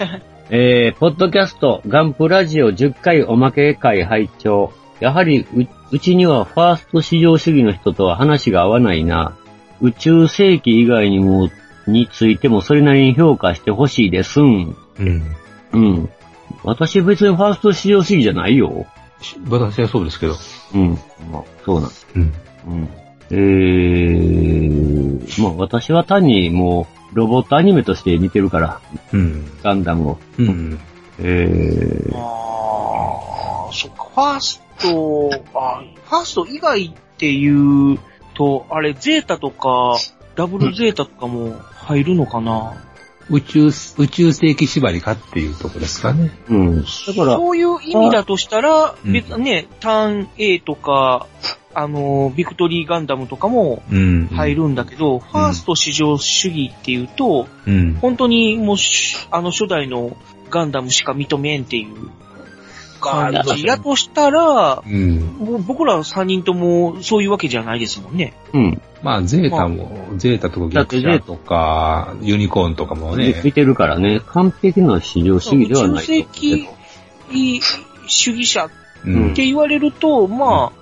[0.50, 9.34] えー、ポッドキャスト、ガンプラジオ10回おまけ会拝聴やはりう、うちにはファースト市場主義の人とは話が合わないな。
[9.80, 11.48] 宇宙世紀以外にも、
[11.86, 14.76] についてもそれなりに評価してほしいですん。
[14.98, 15.22] うん。
[15.72, 16.10] うん。
[16.62, 18.86] 私別にファースト市場主義じゃないよ。
[19.48, 20.34] 私はそうですけど。
[20.74, 20.90] うん。
[21.32, 21.90] まあ、そうなん。
[22.16, 22.34] うん。
[22.66, 22.88] うん。
[23.30, 28.80] えー、まあ私は単にもう、ロボットアニメとして見てるから、
[29.12, 29.50] うん。
[29.62, 30.18] ガンダムを。
[30.38, 30.78] うん。
[31.18, 37.98] えー、ああ、そっか、ファースト、あファースト以外っていう
[38.34, 39.96] と、あれ、ゼータとか、
[40.36, 42.74] ダブルゼータとかも入るのかな、
[43.28, 46.30] 宇宙、宇宙世紀縛りかっていうとこですかね。
[46.48, 46.82] うん。
[46.82, 51.26] だから、そういう意味だとしたら、うん別ね、ターン A とか、
[51.72, 54.26] あの、ビクトリーガンダムとかもうん。
[54.28, 57.94] 入るんだけど、ファースト至上主義っていうと、うん。
[58.00, 60.16] 本当にもうし、あの初代の
[60.50, 62.10] ガンダムしか認めんっていう
[63.00, 65.20] 感じやとしたら、うん。
[65.38, 68.34] もう僕ら3人ともそういうわけじゃないですもんね。
[68.52, 68.82] うん。
[69.02, 73.40] まあ、ゼータも、ゼータとか逆者とか、ユニコーンとかもね。
[73.44, 76.68] 見てるからね、完璧な市場主義ではないと思う宇宙世
[77.30, 77.60] 紀
[78.08, 78.70] 主義者っ
[79.06, 80.79] うんて言われると、まあ、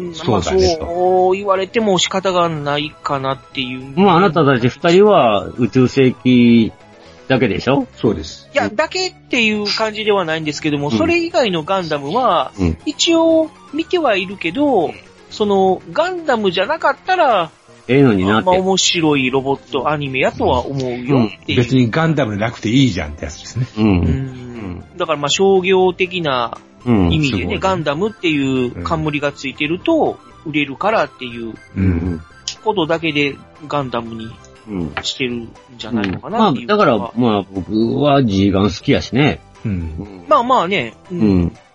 [0.00, 3.98] うんまあそうだねそう言われても仕方がないかなっていう。
[3.98, 6.72] まああなたたち二人は宇宙世紀
[7.28, 7.86] だけでしょ？
[7.94, 8.50] そうです。
[8.52, 12.78] いや、だけっていう感じではないんですけども、うんそれ以外のガンダムは、うん。
[12.86, 14.92] 一応見てはいるけど、
[15.30, 17.52] その、ガンダムじゃなかったら、
[17.86, 18.46] ええのになって。
[18.46, 21.58] まあ面白いロボットアニメやとは思うよっていう。
[21.58, 23.66] 別にガンダムでなくていいじゃんってやつですね。
[23.76, 23.80] う。
[23.80, 26.69] うんんだからまあ商業的なうん。
[26.86, 31.54] 意味でね、ガンダムっていう冠がついてると、売れるからっていう。
[32.64, 33.36] ことだけで
[33.68, 34.30] ガンダムに
[34.68, 34.94] うん。
[35.02, 39.40] してるんじゃないのかまあなっていう、だから、まあ僕は G ガン好きやしね。
[39.64, 40.24] うん。
[40.28, 40.94] まあまあね。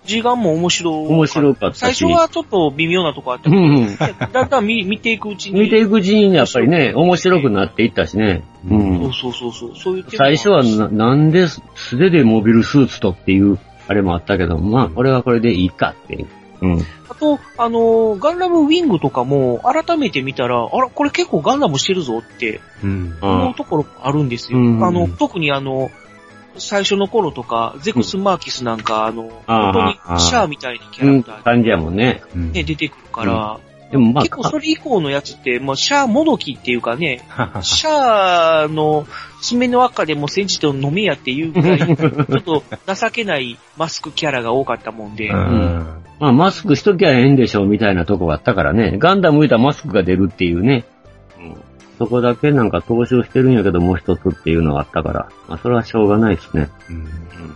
[0.05, 0.93] G ガンも面白い。
[1.07, 1.79] 面白かったし。
[1.79, 3.87] 最初はちょっと微妙なとこあったけど、うんうん。
[3.87, 3.97] ね
[4.31, 5.61] だんだん見見ていくうちに。
[5.61, 8.43] 見ていくうちにやっぱりね、面白くなっていったしね。
[8.69, 8.99] うん。
[8.99, 9.75] そうそうそうそう。
[9.75, 16.27] そういう点も最初はな、なんで素手でモビルスーツとっていう、あれもあったけど、まあ、これはこれでいいかっていう。
[16.61, 16.79] うん。
[17.09, 23.17] あと、あのーガンダムウィングとかも改めて見たら、あら、これ結構ガンダムしてるぞってうん。
[23.21, 24.59] 思うところあるんですよ。
[24.59, 25.91] うんあの、特にあの、
[26.57, 32.21] 最初の頃とか、ゼクス・マーキスなんか、あの、本当にシャアみたいにキャうん、ラクター感じやもんね。
[32.33, 33.59] うんで、出てくるから、
[33.91, 37.21] でもまあ、結構それ以降のやつって、もうシャアもどきっていうかね、
[37.61, 39.05] シャアの
[39.41, 45.85] 爪の赤でも煎じて飲めやっていうぐらい、ちょっと情けないマスクキャラが多かったもんで、うん。
[46.19, 48.95] まあ、マスクしときゃええんでしょうみたいなとこがあったからね。
[48.97, 50.85] ガンダム見たらマスクが出るっていうね。
[51.37, 51.55] うん。
[51.97, 55.29] そこだけなんか投資をしてるんやけど、もう一つっていうのがあったから。
[55.47, 56.69] まあ、それはしょうがないですね。
[56.89, 57.07] うん。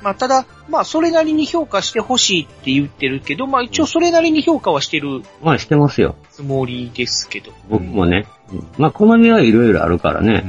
[0.01, 6.15] まあ、ただ、まあ、それなりに評価してほしいって言ってるけど、まあ、一応それなりに評価はしてるまあ、してますよ。
[6.31, 7.51] つもりですけど。
[7.69, 8.25] 僕もね。
[8.51, 10.43] うんまあ、好みはいろいろあるからね。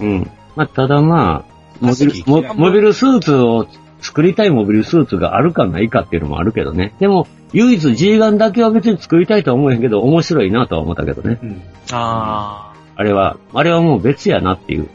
[0.00, 0.30] うん。
[0.56, 3.66] まあ、ただまあ、モビル、モモビルスーツを
[4.00, 6.94] 作りたいモビルスーツがあるかないかっていうのもあるけどね。
[7.00, 11.38] でも、唯一 G ガンだけは別に作りたいとは思えへんけど、面白いなとは思ったけどね。
[11.90, 14.82] ああれは、あれはもう別やなっていう。
[14.82, 14.88] うん。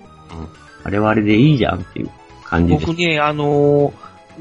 [0.84, 2.10] あれはあれでいいじゃんっていう
[2.46, 2.86] 感じです。
[2.86, 3.94] 僕ね、あのー、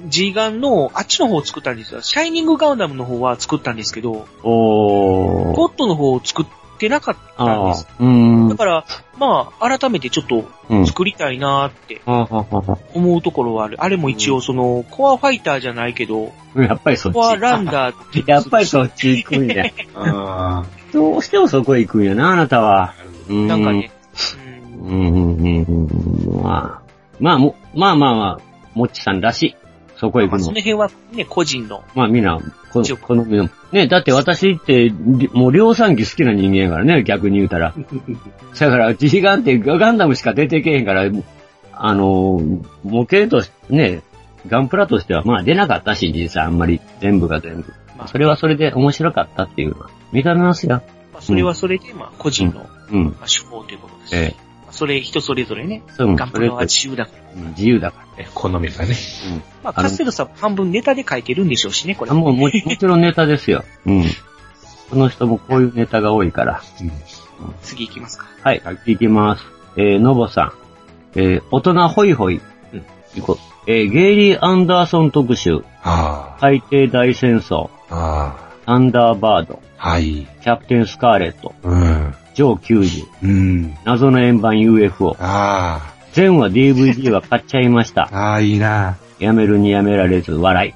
[0.09, 2.03] G ガンのあっちの方を作ったんですよ。
[2.03, 6.47] シャイニングガンダムの方は作ったんですけど、おッドの方を作っ
[6.79, 8.49] てなかったんです。、うーん。
[8.49, 8.85] だから、
[9.19, 12.01] まあ、改めてちょっとうん作りたいなーって
[12.95, 13.77] 思うところはある。
[13.83, 17.15] あれも一応その、コアファイターじゃないけど、あやっぱりそっち。
[17.15, 18.25] コアランダーって。
[18.31, 19.67] やっぱりそっち行くんや。
[19.95, 22.95] あどうしてもそこへ行くんやな、あなたは。
[23.29, 23.91] うんなんかね、
[24.83, 26.43] うん、うん、うん、うん。
[26.43, 26.84] まあ、
[27.21, 29.57] まあ、も、まあまあまあ、もっちさんらしい。
[29.97, 30.57] そこへ行くのまあその。
[30.57, 31.85] 辺はね、個人の。
[31.95, 32.41] まあみんな、
[32.73, 33.49] こ好みの。
[33.73, 37.75] ね、だって私って、りもう量産機好きな人間やからね、逆に言うたら。
[38.59, 41.11] だから、G ガンってガンダムしか出てけへんから、
[41.73, 42.41] あの、
[42.83, 44.03] 模型として、ね、
[44.49, 47.73] ガンプラとしてはまあ出なかったし、実際あんまり、全部が全部。
[47.97, 50.83] まあ、それはそれで面白かったっていうのは認めますよ。
[51.13, 53.05] まあ、それはそれで、まあ、個人の、うん。
[53.05, 54.17] まあ、手法ということです。
[54.17, 54.44] ええ。
[54.75, 55.83] まあそれ、人それぞれね。
[55.99, 57.41] うんガンプラは自由だから。
[57.41, 58.25] うん自由だから。
[58.35, 58.95] 好みがね。
[59.63, 62.11] まあ、カステルさん半分ネタで書いてるんでしょうしね、これ。
[62.11, 63.65] あもうも、もちろんネタですよ。
[63.87, 64.05] うん。
[64.91, 66.63] この人もこういうネタが多いから。
[67.63, 68.27] 次行きますか。
[68.43, 69.45] はい、いきます。
[69.77, 70.53] えー、のぼさ
[71.15, 71.19] ん。
[71.19, 72.41] えー、大人ホイホイ。
[72.73, 73.71] うん、行こう。
[73.71, 75.65] えー、ゲイリー・アンダーソン特集。
[75.83, 77.71] あ海底大戦争。
[77.91, 78.37] あ。
[78.39, 79.61] あサンダーバード。
[79.79, 79.91] あ。
[79.91, 80.27] はい。
[80.43, 81.55] キャプテン・スカーレット。
[81.63, 82.15] うん。
[82.35, 83.07] ジョー90。
[83.23, 83.77] うん。
[83.85, 85.17] 謎の円盤 UFO。
[85.19, 88.03] あ全話 DVD は買っちゃいました。
[88.03, 88.09] あ。
[88.13, 88.97] ああ、いいな。
[89.19, 90.75] やめるにやめられず笑い。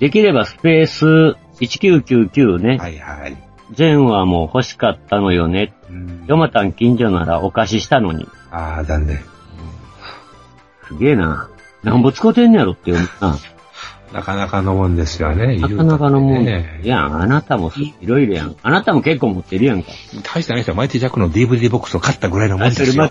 [0.00, 2.78] できればスペース1999ね。
[2.78, 3.36] はいはい。
[3.72, 5.72] 全話も欲しかったのよね。
[5.90, 6.24] うん。
[6.26, 8.26] ヨマタン近所ならお貸ししたのに。
[8.50, 9.20] ああ、残念。
[10.88, 11.48] すげえな。
[11.82, 13.36] なんぼ使ってんねやろって思うな。
[14.14, 15.58] なかなかのもんですよね。
[15.58, 16.44] なかなかのもん。
[16.44, 18.56] ねいや、あなたもいろいろやん。
[18.62, 19.88] あなたも結構持ってるやんか。
[20.22, 23.10] 大したない人はマイティジャックの DVD ボックスを買ったぐらいのもんですよ。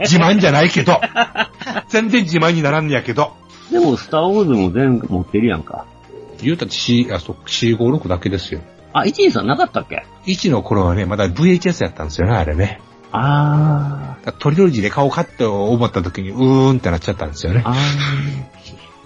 [0.00, 1.00] 自慢じゃないけど。
[1.90, 3.34] 全然自慢にならんねやけど。
[3.70, 5.86] でも、スターウォーズも全部持ってるやんか。
[6.42, 8.62] 言うたって C、あ、そう、456だけですよ。
[8.92, 12.80] あ、1位さんなかったっけ？1の頃はね、まだ VHS やったんですよね、あれね。
[13.12, 17.68] あだからトリロジーで顔買って思った時に、うーんってなっちゃったんですよねー。。
[17.68, 18.59] あー。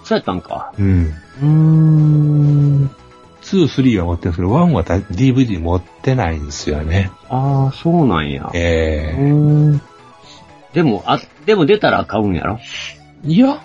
[0.05, 0.71] そうやったんか。
[0.77, 1.13] うん。
[1.41, 2.89] うーん。
[3.41, 7.11] 2、3は持ってるんですけど、1は DVD 持ってないんですよね。
[7.29, 8.49] ああ、そうなんや。
[8.53, 9.25] えうー
[9.75, 9.81] ん。
[10.73, 12.59] でも、あ、でも出たら買うんやろ？
[13.25, 13.59] えいや、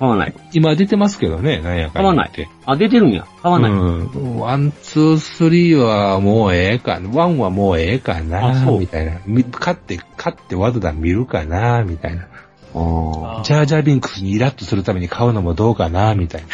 [0.00, 0.34] 買わない。
[0.52, 2.30] 今出てますけどね、なんやか買わない。
[2.66, 3.26] あ、出てるんや。
[3.42, 3.70] 買わない。
[3.70, 4.38] うん。
[4.40, 7.10] One、two、threeはもうええかな。
[7.16, 9.12] Oneはもうええかあな、みたいな。
[9.26, 12.26] み買って、買ってワドダ見るかな、みたいな。
[12.74, 16.48] あジャージャービンクスにイラッとするために買うのもどうかな、みたいな。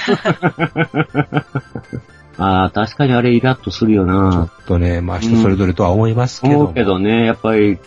[2.66, 4.50] あー、確かにあれイラッとするよな。
[4.66, 6.60] とね、まあ人それぞれとは思いますけども。
[6.60, 7.78] 思うけどね、やっぱり、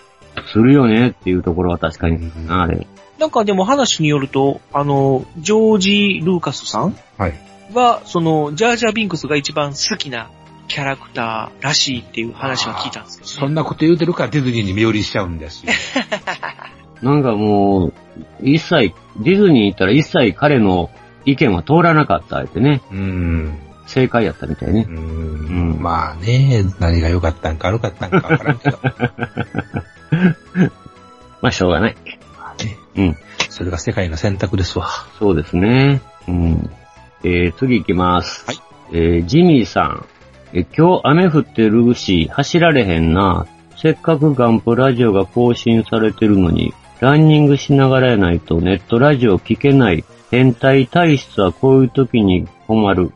[0.52, 2.88] するよねっていうところは確かに、あれ。
[3.20, 7.34] なんかでも話によると、あの、ジョージ・ルーカスさんはい。
[7.74, 10.30] は、その、ジャージャー・ビンクスが一番好きな
[10.68, 15.72] キャラクターらしいっていう話は聞いたんですけど、そんなこと言うてるからディズニーに身売りしちゃうんですよ。
[17.04, 17.94] なんかもう、
[18.42, 20.90] 一切、ディズニー行ったら一切彼の
[21.26, 22.82] 意見は通らなかったってね。
[22.92, 23.60] うん。
[23.86, 24.86] 正解やったみたいね。
[24.88, 25.78] うん。
[25.82, 28.80] まあね、何が良かったんか悪かったんかわからんけど。
[31.42, 31.96] まあ、しょうがない。
[32.96, 33.16] うん。
[33.50, 34.88] それが世界の選択ですわ。
[35.20, 36.02] そうですね。
[36.28, 36.70] うん。
[37.24, 38.46] えー、次行きます。
[38.48, 38.58] はい。
[38.92, 40.06] えー、ジミーさん。
[40.54, 43.48] えー今日雨降ってるし、走られへんな。
[43.76, 46.74] せっかくガンプラジオが更新されてるのに、
[47.04, 50.06] ランニングしながらやないとネットラジオ聞けない。
[50.32, 53.12] 変態体質はこういう時に困る。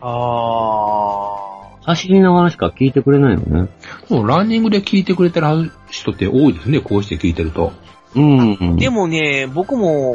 [0.00, 3.68] あ走りながらしか聞いてくれないのね。
[4.08, 7.72] もうランニングで聞いてくれてる人って多いですね、こうして聞いてると。
[8.14, 8.52] うん。
[8.52, 10.14] ーでもね、僕も、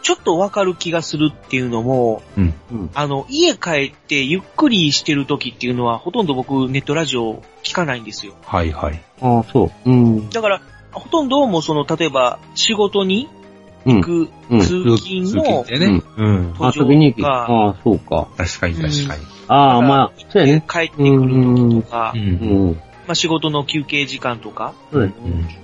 [0.00, 2.54] ちょっとわかる気がするっていうのも、うん。
[2.94, 8.32] あの、家帰ってゆっくりしてる時っていうのは、ほとんど僕ネットラジオ聞かないんですよ。
[8.46, 9.02] はいはい。
[9.20, 9.90] ああ、そう。
[9.90, 10.30] うん。
[10.30, 13.28] だから、ほとんどもうその、例えば、仕事に
[13.86, 14.02] うん行。
[14.02, 15.64] くうん通勤の。
[16.16, 16.54] うん。
[16.58, 17.22] あ、遊びに行き。
[17.22, 18.28] がああ、そうか。
[18.36, 19.26] 確かに確かに。
[19.48, 20.64] ああ、まあ、そうやね。
[20.68, 22.18] 帰ってくる時とか、う。
[22.18, 22.82] うんん。
[23.06, 25.14] まあ仕事の休憩時間とか、そうん。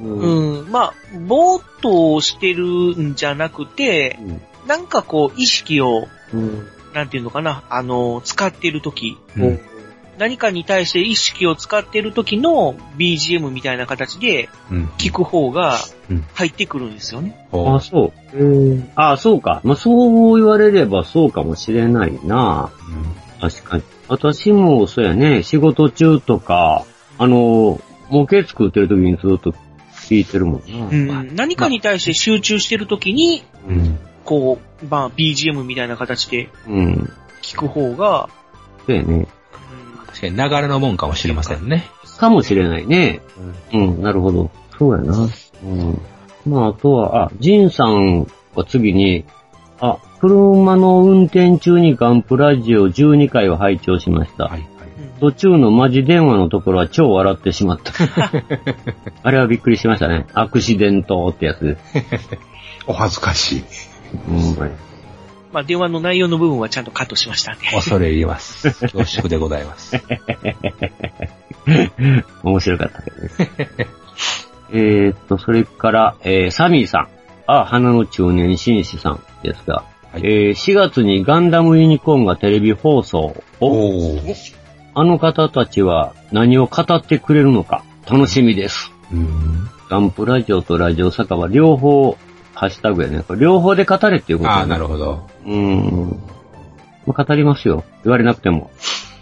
[0.03, 0.95] うん、まあ、
[1.27, 4.19] ぼーっとしてるんじゃなくて、
[4.67, 6.67] なんかこう、意識を、うん。
[6.95, 9.61] なんていうのかな、あの、使ってる時、うん
[10.19, 14.87] 何かに対して意識を使ってる時の BGM みたいな形でうん。
[14.99, 15.77] 聞く方が
[16.11, 17.47] うん入ってくるんですよね。
[17.51, 18.83] ほあ、そう。
[18.95, 19.61] ああ、そうか。
[19.65, 22.71] まあ、そう言われればそうかもしれないな。
[23.41, 23.83] 確かに。
[24.09, 26.85] 私もそうやね、仕事中とか、
[27.19, 29.53] あの、模型作ってる時にずっと
[30.09, 30.87] 聞いてるもんな。
[30.87, 33.99] うん、何かに対して集中してる時に、うん。
[34.25, 37.13] こう、まあ BGM みたいな形でうん。
[37.43, 38.29] 聞く方が、
[38.87, 39.27] そうやね。
[40.21, 41.85] 確かに流れのもんかもしれませんね。
[42.17, 43.21] かもしれないね。
[43.73, 44.51] うん、なるほど。
[44.79, 45.29] そうやな。
[45.63, 46.01] うん。
[46.47, 49.27] まあ、あとは、あ、ジンさんは次に、
[49.81, 54.45] あ、車の運転中にガンプラジオ12回を拝聴しました。
[54.45, 54.69] はいはい。
[55.21, 57.93] 途中のマジ電話のところは超笑ってしまった。
[59.23, 60.27] あれはびっくりしましたね。
[60.33, 62.39] アクシデントってやつです。
[62.89, 63.65] お恥ずかしい。
[64.31, 64.71] うん、
[65.53, 67.67] まあ電話の内容の部分はちゃんとカットしましたんで。
[67.75, 68.71] 恐れ入ります。
[68.93, 69.97] 恐縮でございます。
[72.43, 73.31] 面白かったけどね。
[74.73, 77.09] えーっと、それから、えー、サミーさん。
[77.47, 79.85] あ、花の中年紳士さんですが、
[80.15, 83.37] えー4月にガンダムユニコーンがテレビ放送。
[83.61, 84.19] お
[84.95, 88.93] あの方たちは何を語ってくれるのか楽しみです。
[89.89, 92.17] ガンプラジオとラジオ酒場両方
[92.57, 93.23] ハッシュタグやね。
[93.39, 95.29] 両方で語れっていうことああ、なるるほど。
[95.45, 96.21] うーん。
[97.07, 97.85] まあ語りますよ。
[98.03, 98.71] 言われなくても。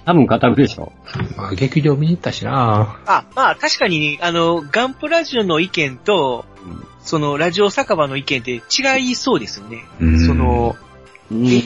[0.07, 0.93] 多分語るでしょ。
[1.37, 6.45] まあ、劇場見に行ったしなあ、まあ確かに、あの、ガンプラジオの意見と、
[7.01, 9.85] その、ラジオ酒場の意見って違いそうですよね。
[10.01, 10.76] うんその、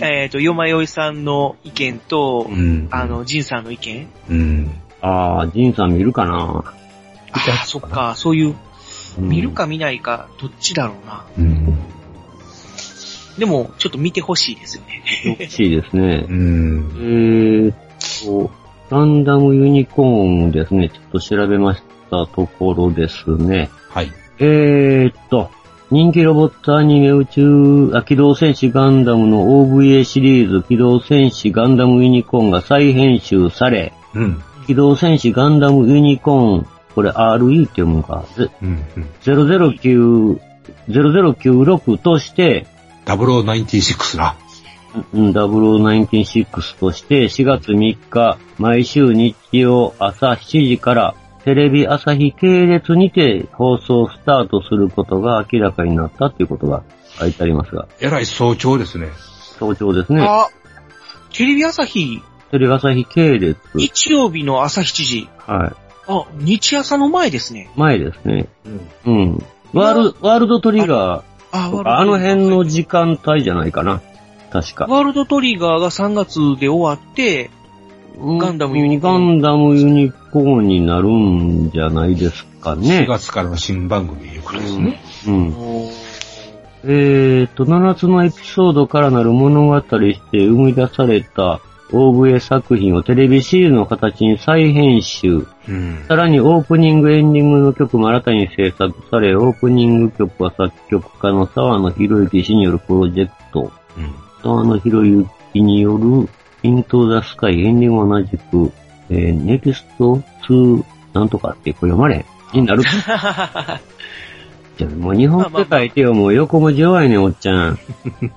[0.01, 2.89] えっ、と、よまよいさんの意見と、うん。
[2.91, 4.71] あの、ジンさんの意見うん。
[5.03, 6.65] ああ、ジンさん見るかな
[7.33, 8.57] ああ、そっか、そういう、うん
[9.19, 11.25] 見るか見ないか、どっちだろうな。
[11.39, 11.79] うん。
[13.39, 15.03] でも、ちょっと見てほしいですよね。
[15.25, 16.27] 欲しいですね。
[16.29, 16.91] うん。
[16.97, 17.77] えーっ
[18.27, 18.51] と、
[18.91, 20.89] ランダムユニコーンですね。
[20.89, 23.71] ちょっと調べましたところですね。
[23.91, 24.13] はい。
[24.39, 25.51] えーっと、
[25.91, 34.43] 人気ロボットアニメ宇宙、あ、機動戦士ガンダムの OVA シリーズ機動戦士ガンダムユニコーンが再編集され、うん。
[34.67, 38.85] 機動戦士ガンダムユニコーン、これ RE って読むのか、ぜうん。
[39.23, 40.41] 009、
[40.89, 42.67] 0096として、
[43.05, 44.37] 0096な。
[45.13, 51.15] うん、0096として4月3日、毎週日曜朝7時から
[51.45, 56.83] テレビ朝日系列にて放送スタートすることが明らかになったということが
[57.19, 59.09] 書いてありますが、えらい早朝ですね。
[59.59, 60.23] 早朝ですね。
[60.23, 60.49] あ、
[61.33, 62.21] テレビ朝日、
[62.51, 63.59] テレビ朝日系列。
[63.75, 65.29] 日曜日の朝7時。
[65.47, 65.88] はい。
[66.09, 67.71] あ、日朝の前ですね。
[67.77, 68.47] 前ですね。
[69.07, 69.45] うん。
[69.75, 74.01] ワールワールドトリガあ、ーとか、あの辺の時間帯じゃないかな。
[74.51, 74.87] 確か。
[74.89, 77.51] ワールドトリガーが3月で終わって、
[78.19, 79.39] ガンダムユニコガーン。
[79.39, 83.07] ンダムユニコーンになるんじゃないですか4ね。
[83.07, 85.01] 月からの新番組いうことですね。
[85.27, 85.55] うん。
[86.85, 95.47] えーと、7つのエピソードからなる物語して生み出された OVA 作品をテレビシリーズの形に再編集。
[95.69, 96.05] うん。
[96.07, 103.73] さらにオープニング、エンディングの曲も新たに制作され、オープニング曲は作曲家の沢野博之氏によるプロジェクト。
[103.97, 104.15] うん。
[104.43, 106.29] 沢野博之による
[106.63, 108.73] イントザスカイ、エンディングは同じく、
[109.11, 110.85] えー、ネクスト2
[111.15, 112.83] なんとかってこれ読まれになる。
[114.77, 117.79] じゃあもう日本って書いてよ、もう横文字弱いねん、おっちゃん。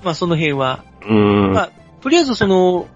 [0.04, 0.84] まあその辺は。
[1.02, 1.14] うー
[1.50, 1.54] ん。
[1.54, 1.70] まあ、
[2.02, 2.88] とりあえずその、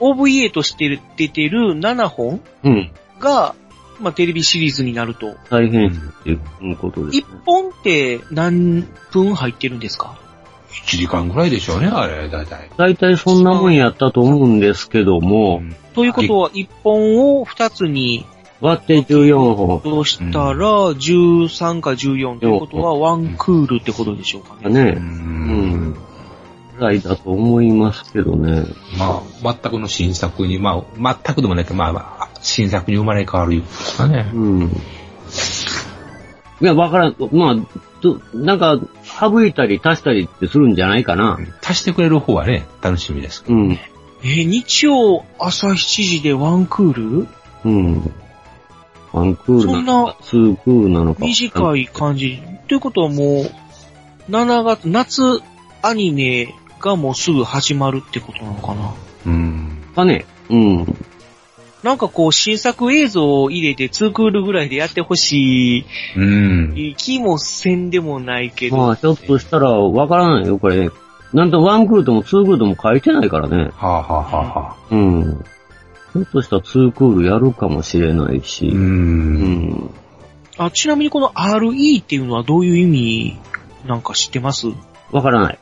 [0.00, 2.90] OVA として出てる7本うん。
[3.18, 3.54] が、
[4.00, 5.36] まあテレビシリーズになると。
[5.50, 5.92] 大変っ
[6.24, 7.18] ていうことです。
[7.18, 10.18] 1本って何分入ってるんですか
[10.86, 12.70] ？1時間ぐらいでしょうね、あれ、だいたい。
[12.76, 15.62] 大体そんなもんやったと思うんですけども、
[15.94, 18.26] ということは1本を2つに
[18.60, 19.80] 割って14本。
[19.80, 20.56] としたら、
[20.92, 24.84] 13か14ってことはワンクールってことでしょうかね。
[24.84, 24.90] ね。
[24.96, 25.96] うん。
[26.76, 28.64] ぐらいだと思いますけどね。
[28.98, 34.30] まあ、全くの新作に、まあ、全くでもないけど、まあ、まあ、新作に生まれ変わるいうですかね。
[34.34, 34.62] うん。
[36.60, 37.16] いや、わからん。
[37.32, 37.56] まあ、
[38.00, 38.78] どなんか、
[39.20, 41.38] 省いたり足したりってするんじゃないかな。
[41.62, 43.44] 足してくれる方はね、楽しみです。
[43.48, 43.72] うん。
[44.22, 47.28] えー日曜朝7時でワンクール？
[47.64, 48.14] うん。
[49.12, 51.20] ワンクールなのか、ツークールなのか。
[51.24, 52.42] 短い感じ。
[52.68, 55.42] ということはもう、7月、夏
[55.82, 56.54] アニメ
[56.84, 58.92] がもうすぐ始まるってことなのかな。
[59.26, 59.82] うん。
[59.96, 60.26] かね。
[60.50, 60.86] うん。
[61.82, 65.84] なんかこう新作映像を入れて2クールぐらいでやってほし
[66.16, 66.74] うん。
[66.76, 68.76] い気もせんでもないけど。
[68.76, 70.90] まあ、ひょっとしたらわからないよ、これね。
[71.32, 73.70] なんとワンクールともツークールとも書いてないからね。
[73.74, 75.44] はあ、はあはあはあ、うん。
[76.12, 78.68] ひょっとしたらツークールやるかもしれないし。
[78.68, 78.78] うん。
[78.78, 78.82] う
[79.74, 79.90] ん。
[80.56, 83.38] あ、ちなみにこの RE っていうのはどういう意味
[83.86, 84.68] なんか知ってます？
[85.10, 85.58] わからない。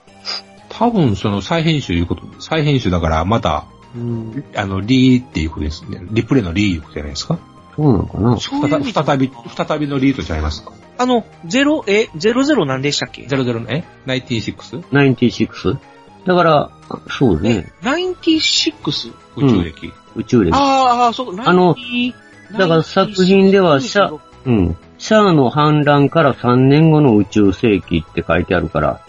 [0.74, 4.44] 多分、その再編集いうこと、再編集だから、また、うん。
[4.56, 6.00] あの、リーっていうことですね。
[6.10, 7.38] リプレイのリーいうことじゃないですか？
[7.76, 8.38] そうなのかな？
[8.38, 10.72] 再び、再びのリートちゃいますか？
[10.98, 14.82] あの、0、え、00何でしたっけ ?00 の、え ?96?
[14.90, 15.78] 96?
[16.26, 17.72] だから、あそうね。
[17.82, 19.12] 96?
[19.36, 19.92] 宇宙歴。
[20.16, 20.52] 宇宙歴。
[20.54, 22.14] ああ、そう、あの90
[22.58, 24.76] だから作品ではシャ、うん。
[24.98, 29.00] シャアの反乱から3年後の宇宙世紀って書いてあるから、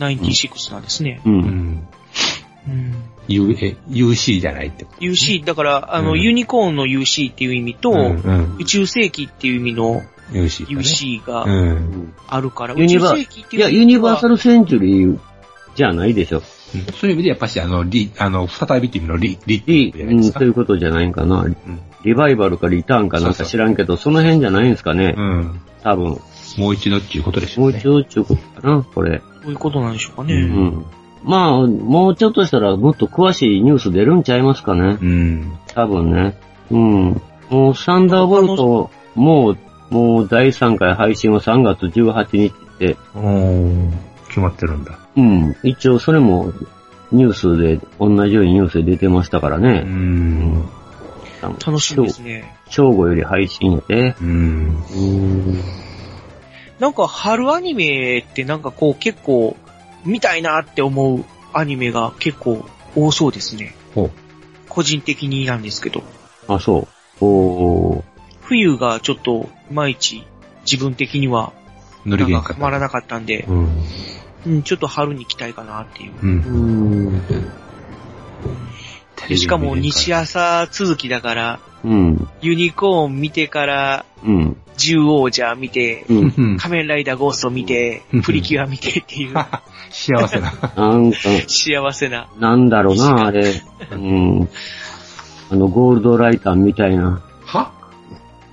[0.00, 0.16] なん
[0.82, 1.20] ですね。
[1.24, 1.30] う。
[1.30, 1.86] うんん。
[2.66, 2.94] うん。
[3.28, 8.56] U、え、UC じゃないってこと？UC、だから、あの、うんユニコーンの UC っていう意味と、うん、うん。
[8.58, 10.66] 宇宙世紀っていう意味の UC。
[10.66, 12.12] UC がうん。
[12.26, 15.16] あるから、ユニバ宇宙世紀っていういや、ユニバーサルセンチュリー
[15.74, 16.40] じゃないでしょ。
[16.40, 20.24] そういう意味でやっぱし、あの、リ、あの、再びっていう意味のリ、リリ、うん。
[20.24, 21.46] そういうことじゃないんかな。
[22.04, 25.14] リバイバルかリターンかなんか知らんけど、その辺じゃないんですかね。
[25.16, 25.60] うん。
[25.82, 26.20] 多分。
[26.58, 29.22] もう一度っていうことでしょもう一度っていうことかな、これ。
[29.42, 30.34] そういうことなんでしょうかね。
[30.34, 30.86] うん。
[31.24, 34.98] まあ、もうちょっとしたらもっと詳しいニュース出るんちゃいますかね。
[35.00, 35.52] うん。
[35.74, 36.36] 多分ね。
[36.70, 37.22] うん。
[37.50, 39.58] もうサンダーボルト、もう、
[39.90, 43.90] もう第3回配信は3月18日って、おー
[44.28, 44.98] 決まってるんだ。
[45.16, 45.56] うん。
[45.62, 46.52] 一応それも
[47.10, 49.82] ニュースで、同じようにニュースで出てましたからね。
[49.84, 50.68] うん。
[51.42, 52.56] 楽しみですね。
[52.70, 54.14] 正午より配信やで。
[54.20, 54.82] うん。
[54.94, 55.60] うん。
[56.78, 59.56] なんか春アニメってなんかこう結構
[60.04, 62.64] 見たいなって思うアニメが結構
[62.96, 63.74] 多そうですね。
[63.94, 64.10] ほう。
[64.68, 66.02] 個人的になんですけど。
[66.48, 66.88] あ、そ
[67.20, 67.24] う。
[67.24, 68.02] おー。
[68.40, 70.26] 冬がちょっといまいち
[70.64, 71.52] 自分的には
[72.04, 73.68] 乗り気かなんかハマらなかったんで、うん。
[74.46, 76.12] うん、ちょっと春に来たいかなっていう。
[76.22, 77.22] うん。
[79.28, 82.28] でしかも西朝続きだから、うん。
[82.40, 84.56] ユニコーン見てから、うん。
[84.78, 86.56] 獣王者見て、うん。
[86.56, 89.34] 仮面ライダーゴースト見てうん、プリキュア見てっていう、
[89.90, 90.52] 幸せな。
[90.76, 92.28] なんか、幸せな。
[92.38, 93.62] なんだろうな、あれ。
[93.90, 94.48] うん。
[95.50, 97.20] あの、ゴールドライターみたいな。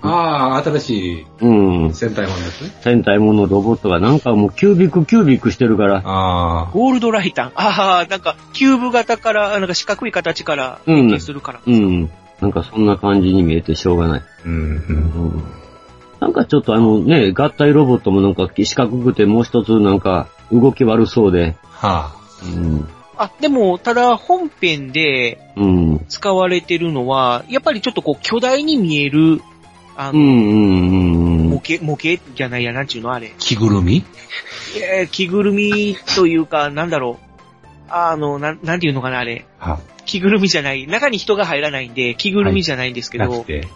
[0.01, 1.93] はああ、新しいうん。
[1.93, 2.71] 戦隊もんですね。
[2.81, 6.01] 戦隊ものロボットがなんかもうキュービックキュービックしてるから。
[6.05, 6.71] ああ。
[6.71, 7.51] ゴールドライタン。
[7.55, 11.61] ああ、なんか、キューブ型から、なんか四角い形からうん変形するから。
[11.65, 12.09] うん。
[12.39, 14.21] なんかそんな感じに見えてしょうがない。
[14.45, 14.59] うん、うん。
[14.59, 14.67] う
[15.37, 15.43] ん。
[16.21, 21.55] なんかちょっとあのね、合体ロボットもなんか四角くてもう一つなんか動き悪そうで。
[21.63, 22.87] はうん。
[23.17, 26.05] あ、でも、ただ本編でうん。
[26.07, 29.41] 使われてるのは、やっぱりちょっとこう巨大に見える、
[30.01, 33.37] あの、うんうんうん模型、模型じゃないや、なんちゅうのあれあ。。
[33.37, 34.05] 着ぐるみ？
[34.77, 37.65] えー着ぐるみというか、なんだろう。
[37.89, 39.45] あの、なん、なんていうのかな、あれ。
[39.57, 40.87] は着ぐるみじゃない。
[40.87, 43.67] 中に人が入らないんで、着ぐるみじゃないんですけど、なくて、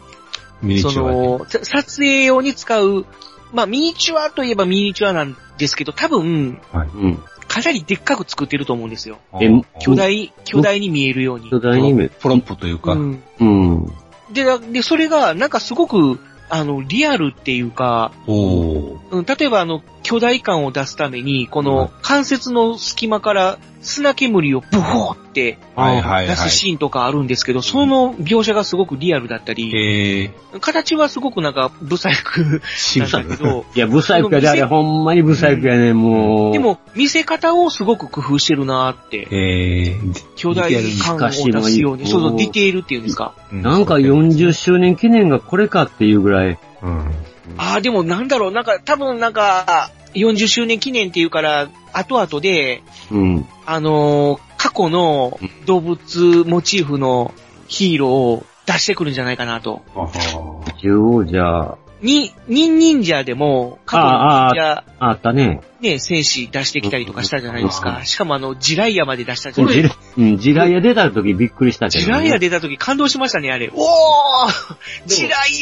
[0.61, 1.27] ミニチそュアで。
[1.43, 3.05] の、さ撮影用に使う、
[3.51, 6.87] まあ、ミニチュアといえばミニチュアなんですけど、多分、はい。
[6.87, 7.19] うん。
[7.49, 9.19] かなりでっかく作ってると思うんですよ。
[9.41, 9.49] え
[9.79, 11.49] 巨大、巨大に見えるように。
[11.49, 13.23] 巨大に見えプロップというか、うん。
[13.39, 13.93] うん。
[14.33, 16.19] で、だで、それが、なんかすごく、
[16.49, 26.27] あの、リアルっていうか、うん、例えばあの、巨大感を出すために、こうんの関節の隙間から砂煙をブホーってはいはいはい。
[26.27, 32.61] 出すシーンとかあるんですけど、その描写がすごくリアルだったり、えー、形はすごくなんか、ブサイク
[32.97, 33.09] なん。
[33.29, 36.53] だけど、 いや、ブサイクやで、あれほんまにブサイクやね、もう。
[36.53, 43.33] で、も、見せ方をすごく工夫してるなーって、えー、巨大感を出すように、そうそう、ディテールっていうんですか？
[43.51, 46.59] なんか40周年記念がこれかっていうぐらい。
[46.83, 47.11] うん。
[47.57, 53.47] ああ、でもなんだろう、なんか、多分なんか、40周年記念っていうから、後々で、うん。
[53.65, 57.33] あのー過去の動物モチーフの
[57.67, 59.81] ヒーローを出してくるんじゃないかなと。
[59.93, 64.09] あは獣王者、に、忍忍者でも、過去の
[64.49, 65.61] 忍者、あったね。
[65.81, 68.01] ね、戦士出してきたりとかしたじゃないですか。
[68.05, 70.01] しかもあの、ジライヤまで出したじゃないですか。
[70.17, 72.05] うん、ジライヤ出た時びっくりしたけど、ね。
[72.05, 73.71] ジライヤ出た時感動しましたね、あれ。
[73.73, 74.75] おー
[75.07, 75.61] ジライ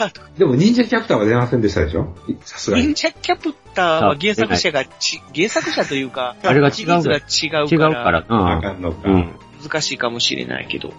[0.00, 2.14] ヤだでも、忍者キャプターは出ませんでしたでしょ？
[2.44, 2.86] さすがに。
[2.86, 8.60] 忍者キャプターは原作者がち、原作者というか、あれが違う違う違から、うからあな。
[8.62, 9.10] かんのか。
[9.10, 9.32] うん。
[9.62, 10.92] 難しいかもしれないけど。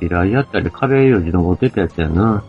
[0.00, 2.44] ジライヤったり壁より登ってたやつやな。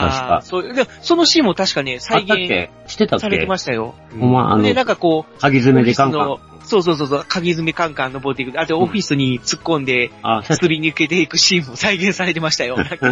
[0.00, 2.70] 確あかあ、そう、でそのシーンも確かね、あ再ったっ現け？
[2.86, 3.94] してたっされてけましたよ。
[4.18, 6.38] ほんま、あので、、なんかこう、鍵爪でカンカン。
[6.64, 8.58] そうそうそうそう、鍵爪カンカン登っていく。
[8.60, 12.76] あと、オフィスに突っ込んで、あ、そうすり抜けていくシーンも再現されてましたよ。
[12.78, 13.08] なんか、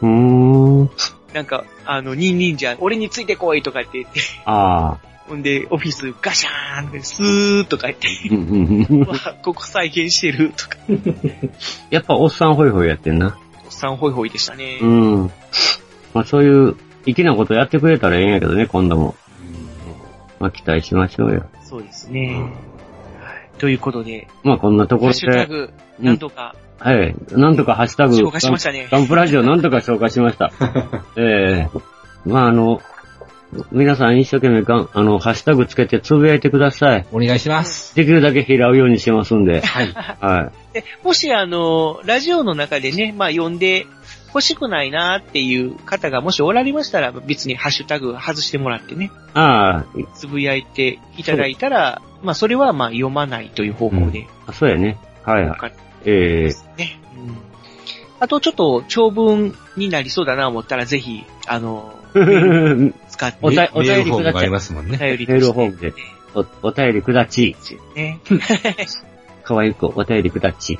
[0.00, 0.90] うーん。
[1.34, 5.10] なんか、あの、ニンニンジャー、俺についてこいとかって言って、ああ。
[5.28, 8.08] ほんで、オフィスガシャーンって、スーとか言って、
[9.42, 10.76] ここ再現してるとか、
[11.90, 13.36] やっぱおっさんホイホイやってんな。
[13.80, 14.78] さんホイホイでしたね。
[14.80, 15.30] うん。
[16.14, 16.76] まあそういう、
[17.06, 19.14] 粋なことやってくれたらええんやけどね、今度も。
[20.38, 21.46] まあ期待しましょうよ。
[21.64, 22.34] そうですね。
[23.20, 27.14] はいということで、まあこんなところハッシュタで、グ、なんとか、はい。
[27.32, 30.50] なんとかハッシュタグ、消化しましたねガンプラジオなんとか消化しました。
[31.18, 31.70] ええ
[32.24, 32.80] まああの、
[33.72, 37.06] 皆さん一生懸命ガン、あの、ハッシュタグつけてつぶやいてください。
[37.12, 37.94] お願いします。
[37.96, 39.60] できるだけ拾うようにしますんで。
[39.60, 39.92] はい。
[39.92, 40.74] はい。
[40.74, 43.86] で、もしあの、ラジオの中でね、まあ読んで
[44.28, 49.84] 欲しくないなっていう方がもしおられましたら、別にハッシュタグ外してもらってね、あ
[50.14, 54.26] つぶやいていただいたら、まあそれはまあ読まないという方向で。
[54.46, 54.96] あ、そうやね。
[55.24, 55.72] はいはい。
[56.04, 57.00] ええね。
[58.20, 63.94] あとちょっと長文になりそうだな思ったら、ぜひ、あの、使って、おたお便りください。
[63.94, 65.92] メールフォームがありますもんねお便りメールフォームで。
[66.34, 67.56] お、お便りくだち。
[67.94, 68.20] ね。
[69.42, 70.78] 可愛くお便りくだち。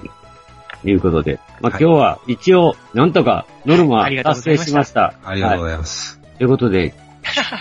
[0.83, 1.39] ということで。
[1.61, 5.15] まあ、今日は一応、なんとかノルマ達ざいました成しました。
[5.25, 6.21] ありがとうごはざいます。
[6.35, 6.39] い。
[6.39, 6.95] ということで、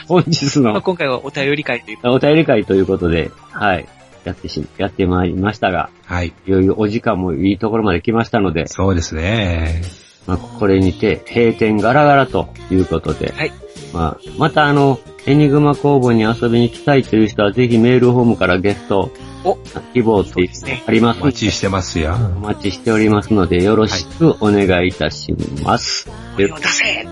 [0.08, 3.88] 本日のまあ今回はお便り会というお便り会ということで、はい。
[4.24, 6.34] やってし、やってまいりましたが、はい。
[6.48, 9.82] いよいよお時間もいいところまで来ましたので、そうですね。
[10.30, 13.52] まあ、これにて閉店ガラガラということで、はい。
[13.92, 19.12] まあ、またあの、エニグマ工房に遊びに来たいという人はぜひメールフォームからゲスト
[19.44, 19.58] お
[19.94, 20.50] 希望って
[20.86, 22.14] ありますお待ちしてますよ。
[22.14, 26.08] お待ちしておりますので、よろしくお願いいたします。
[26.36, 27.08] という出せっ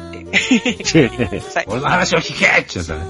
[0.83, 1.65] て。
[1.65, 3.01] 俺の話を聞けってやつだね。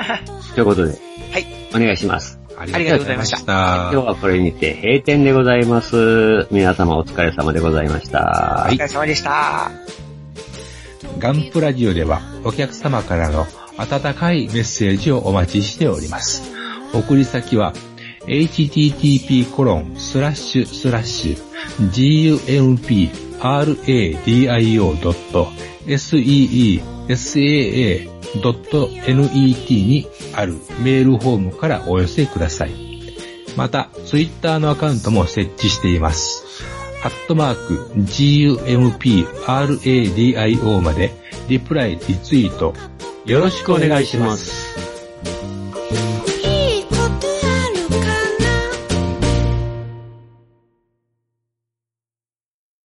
[0.54, 0.92] ということで、
[1.32, 1.46] はい。
[1.74, 2.41] お願いします。
[2.62, 6.46] ありがとうございましたた今日はこれにて閉店でございます。
[6.52, 8.66] 皆様お疲れ様でございました。
[8.68, 9.70] お疲れ様でした。
[11.18, 13.46] ガンプラジオではお客様からの
[13.78, 16.42] 温かいメッセージをお待ちしております。
[16.94, 17.72] 送り先は
[28.40, 32.72] .net にあるメールフォームからお寄せください。
[33.56, 36.44] また、ツイッターのアカウントも設置しています。
[37.04, 41.12] アットマーク、gumpradio まで、
[41.48, 42.74] リプライ、リツイート、
[43.26, 44.91] よろしくお願いします。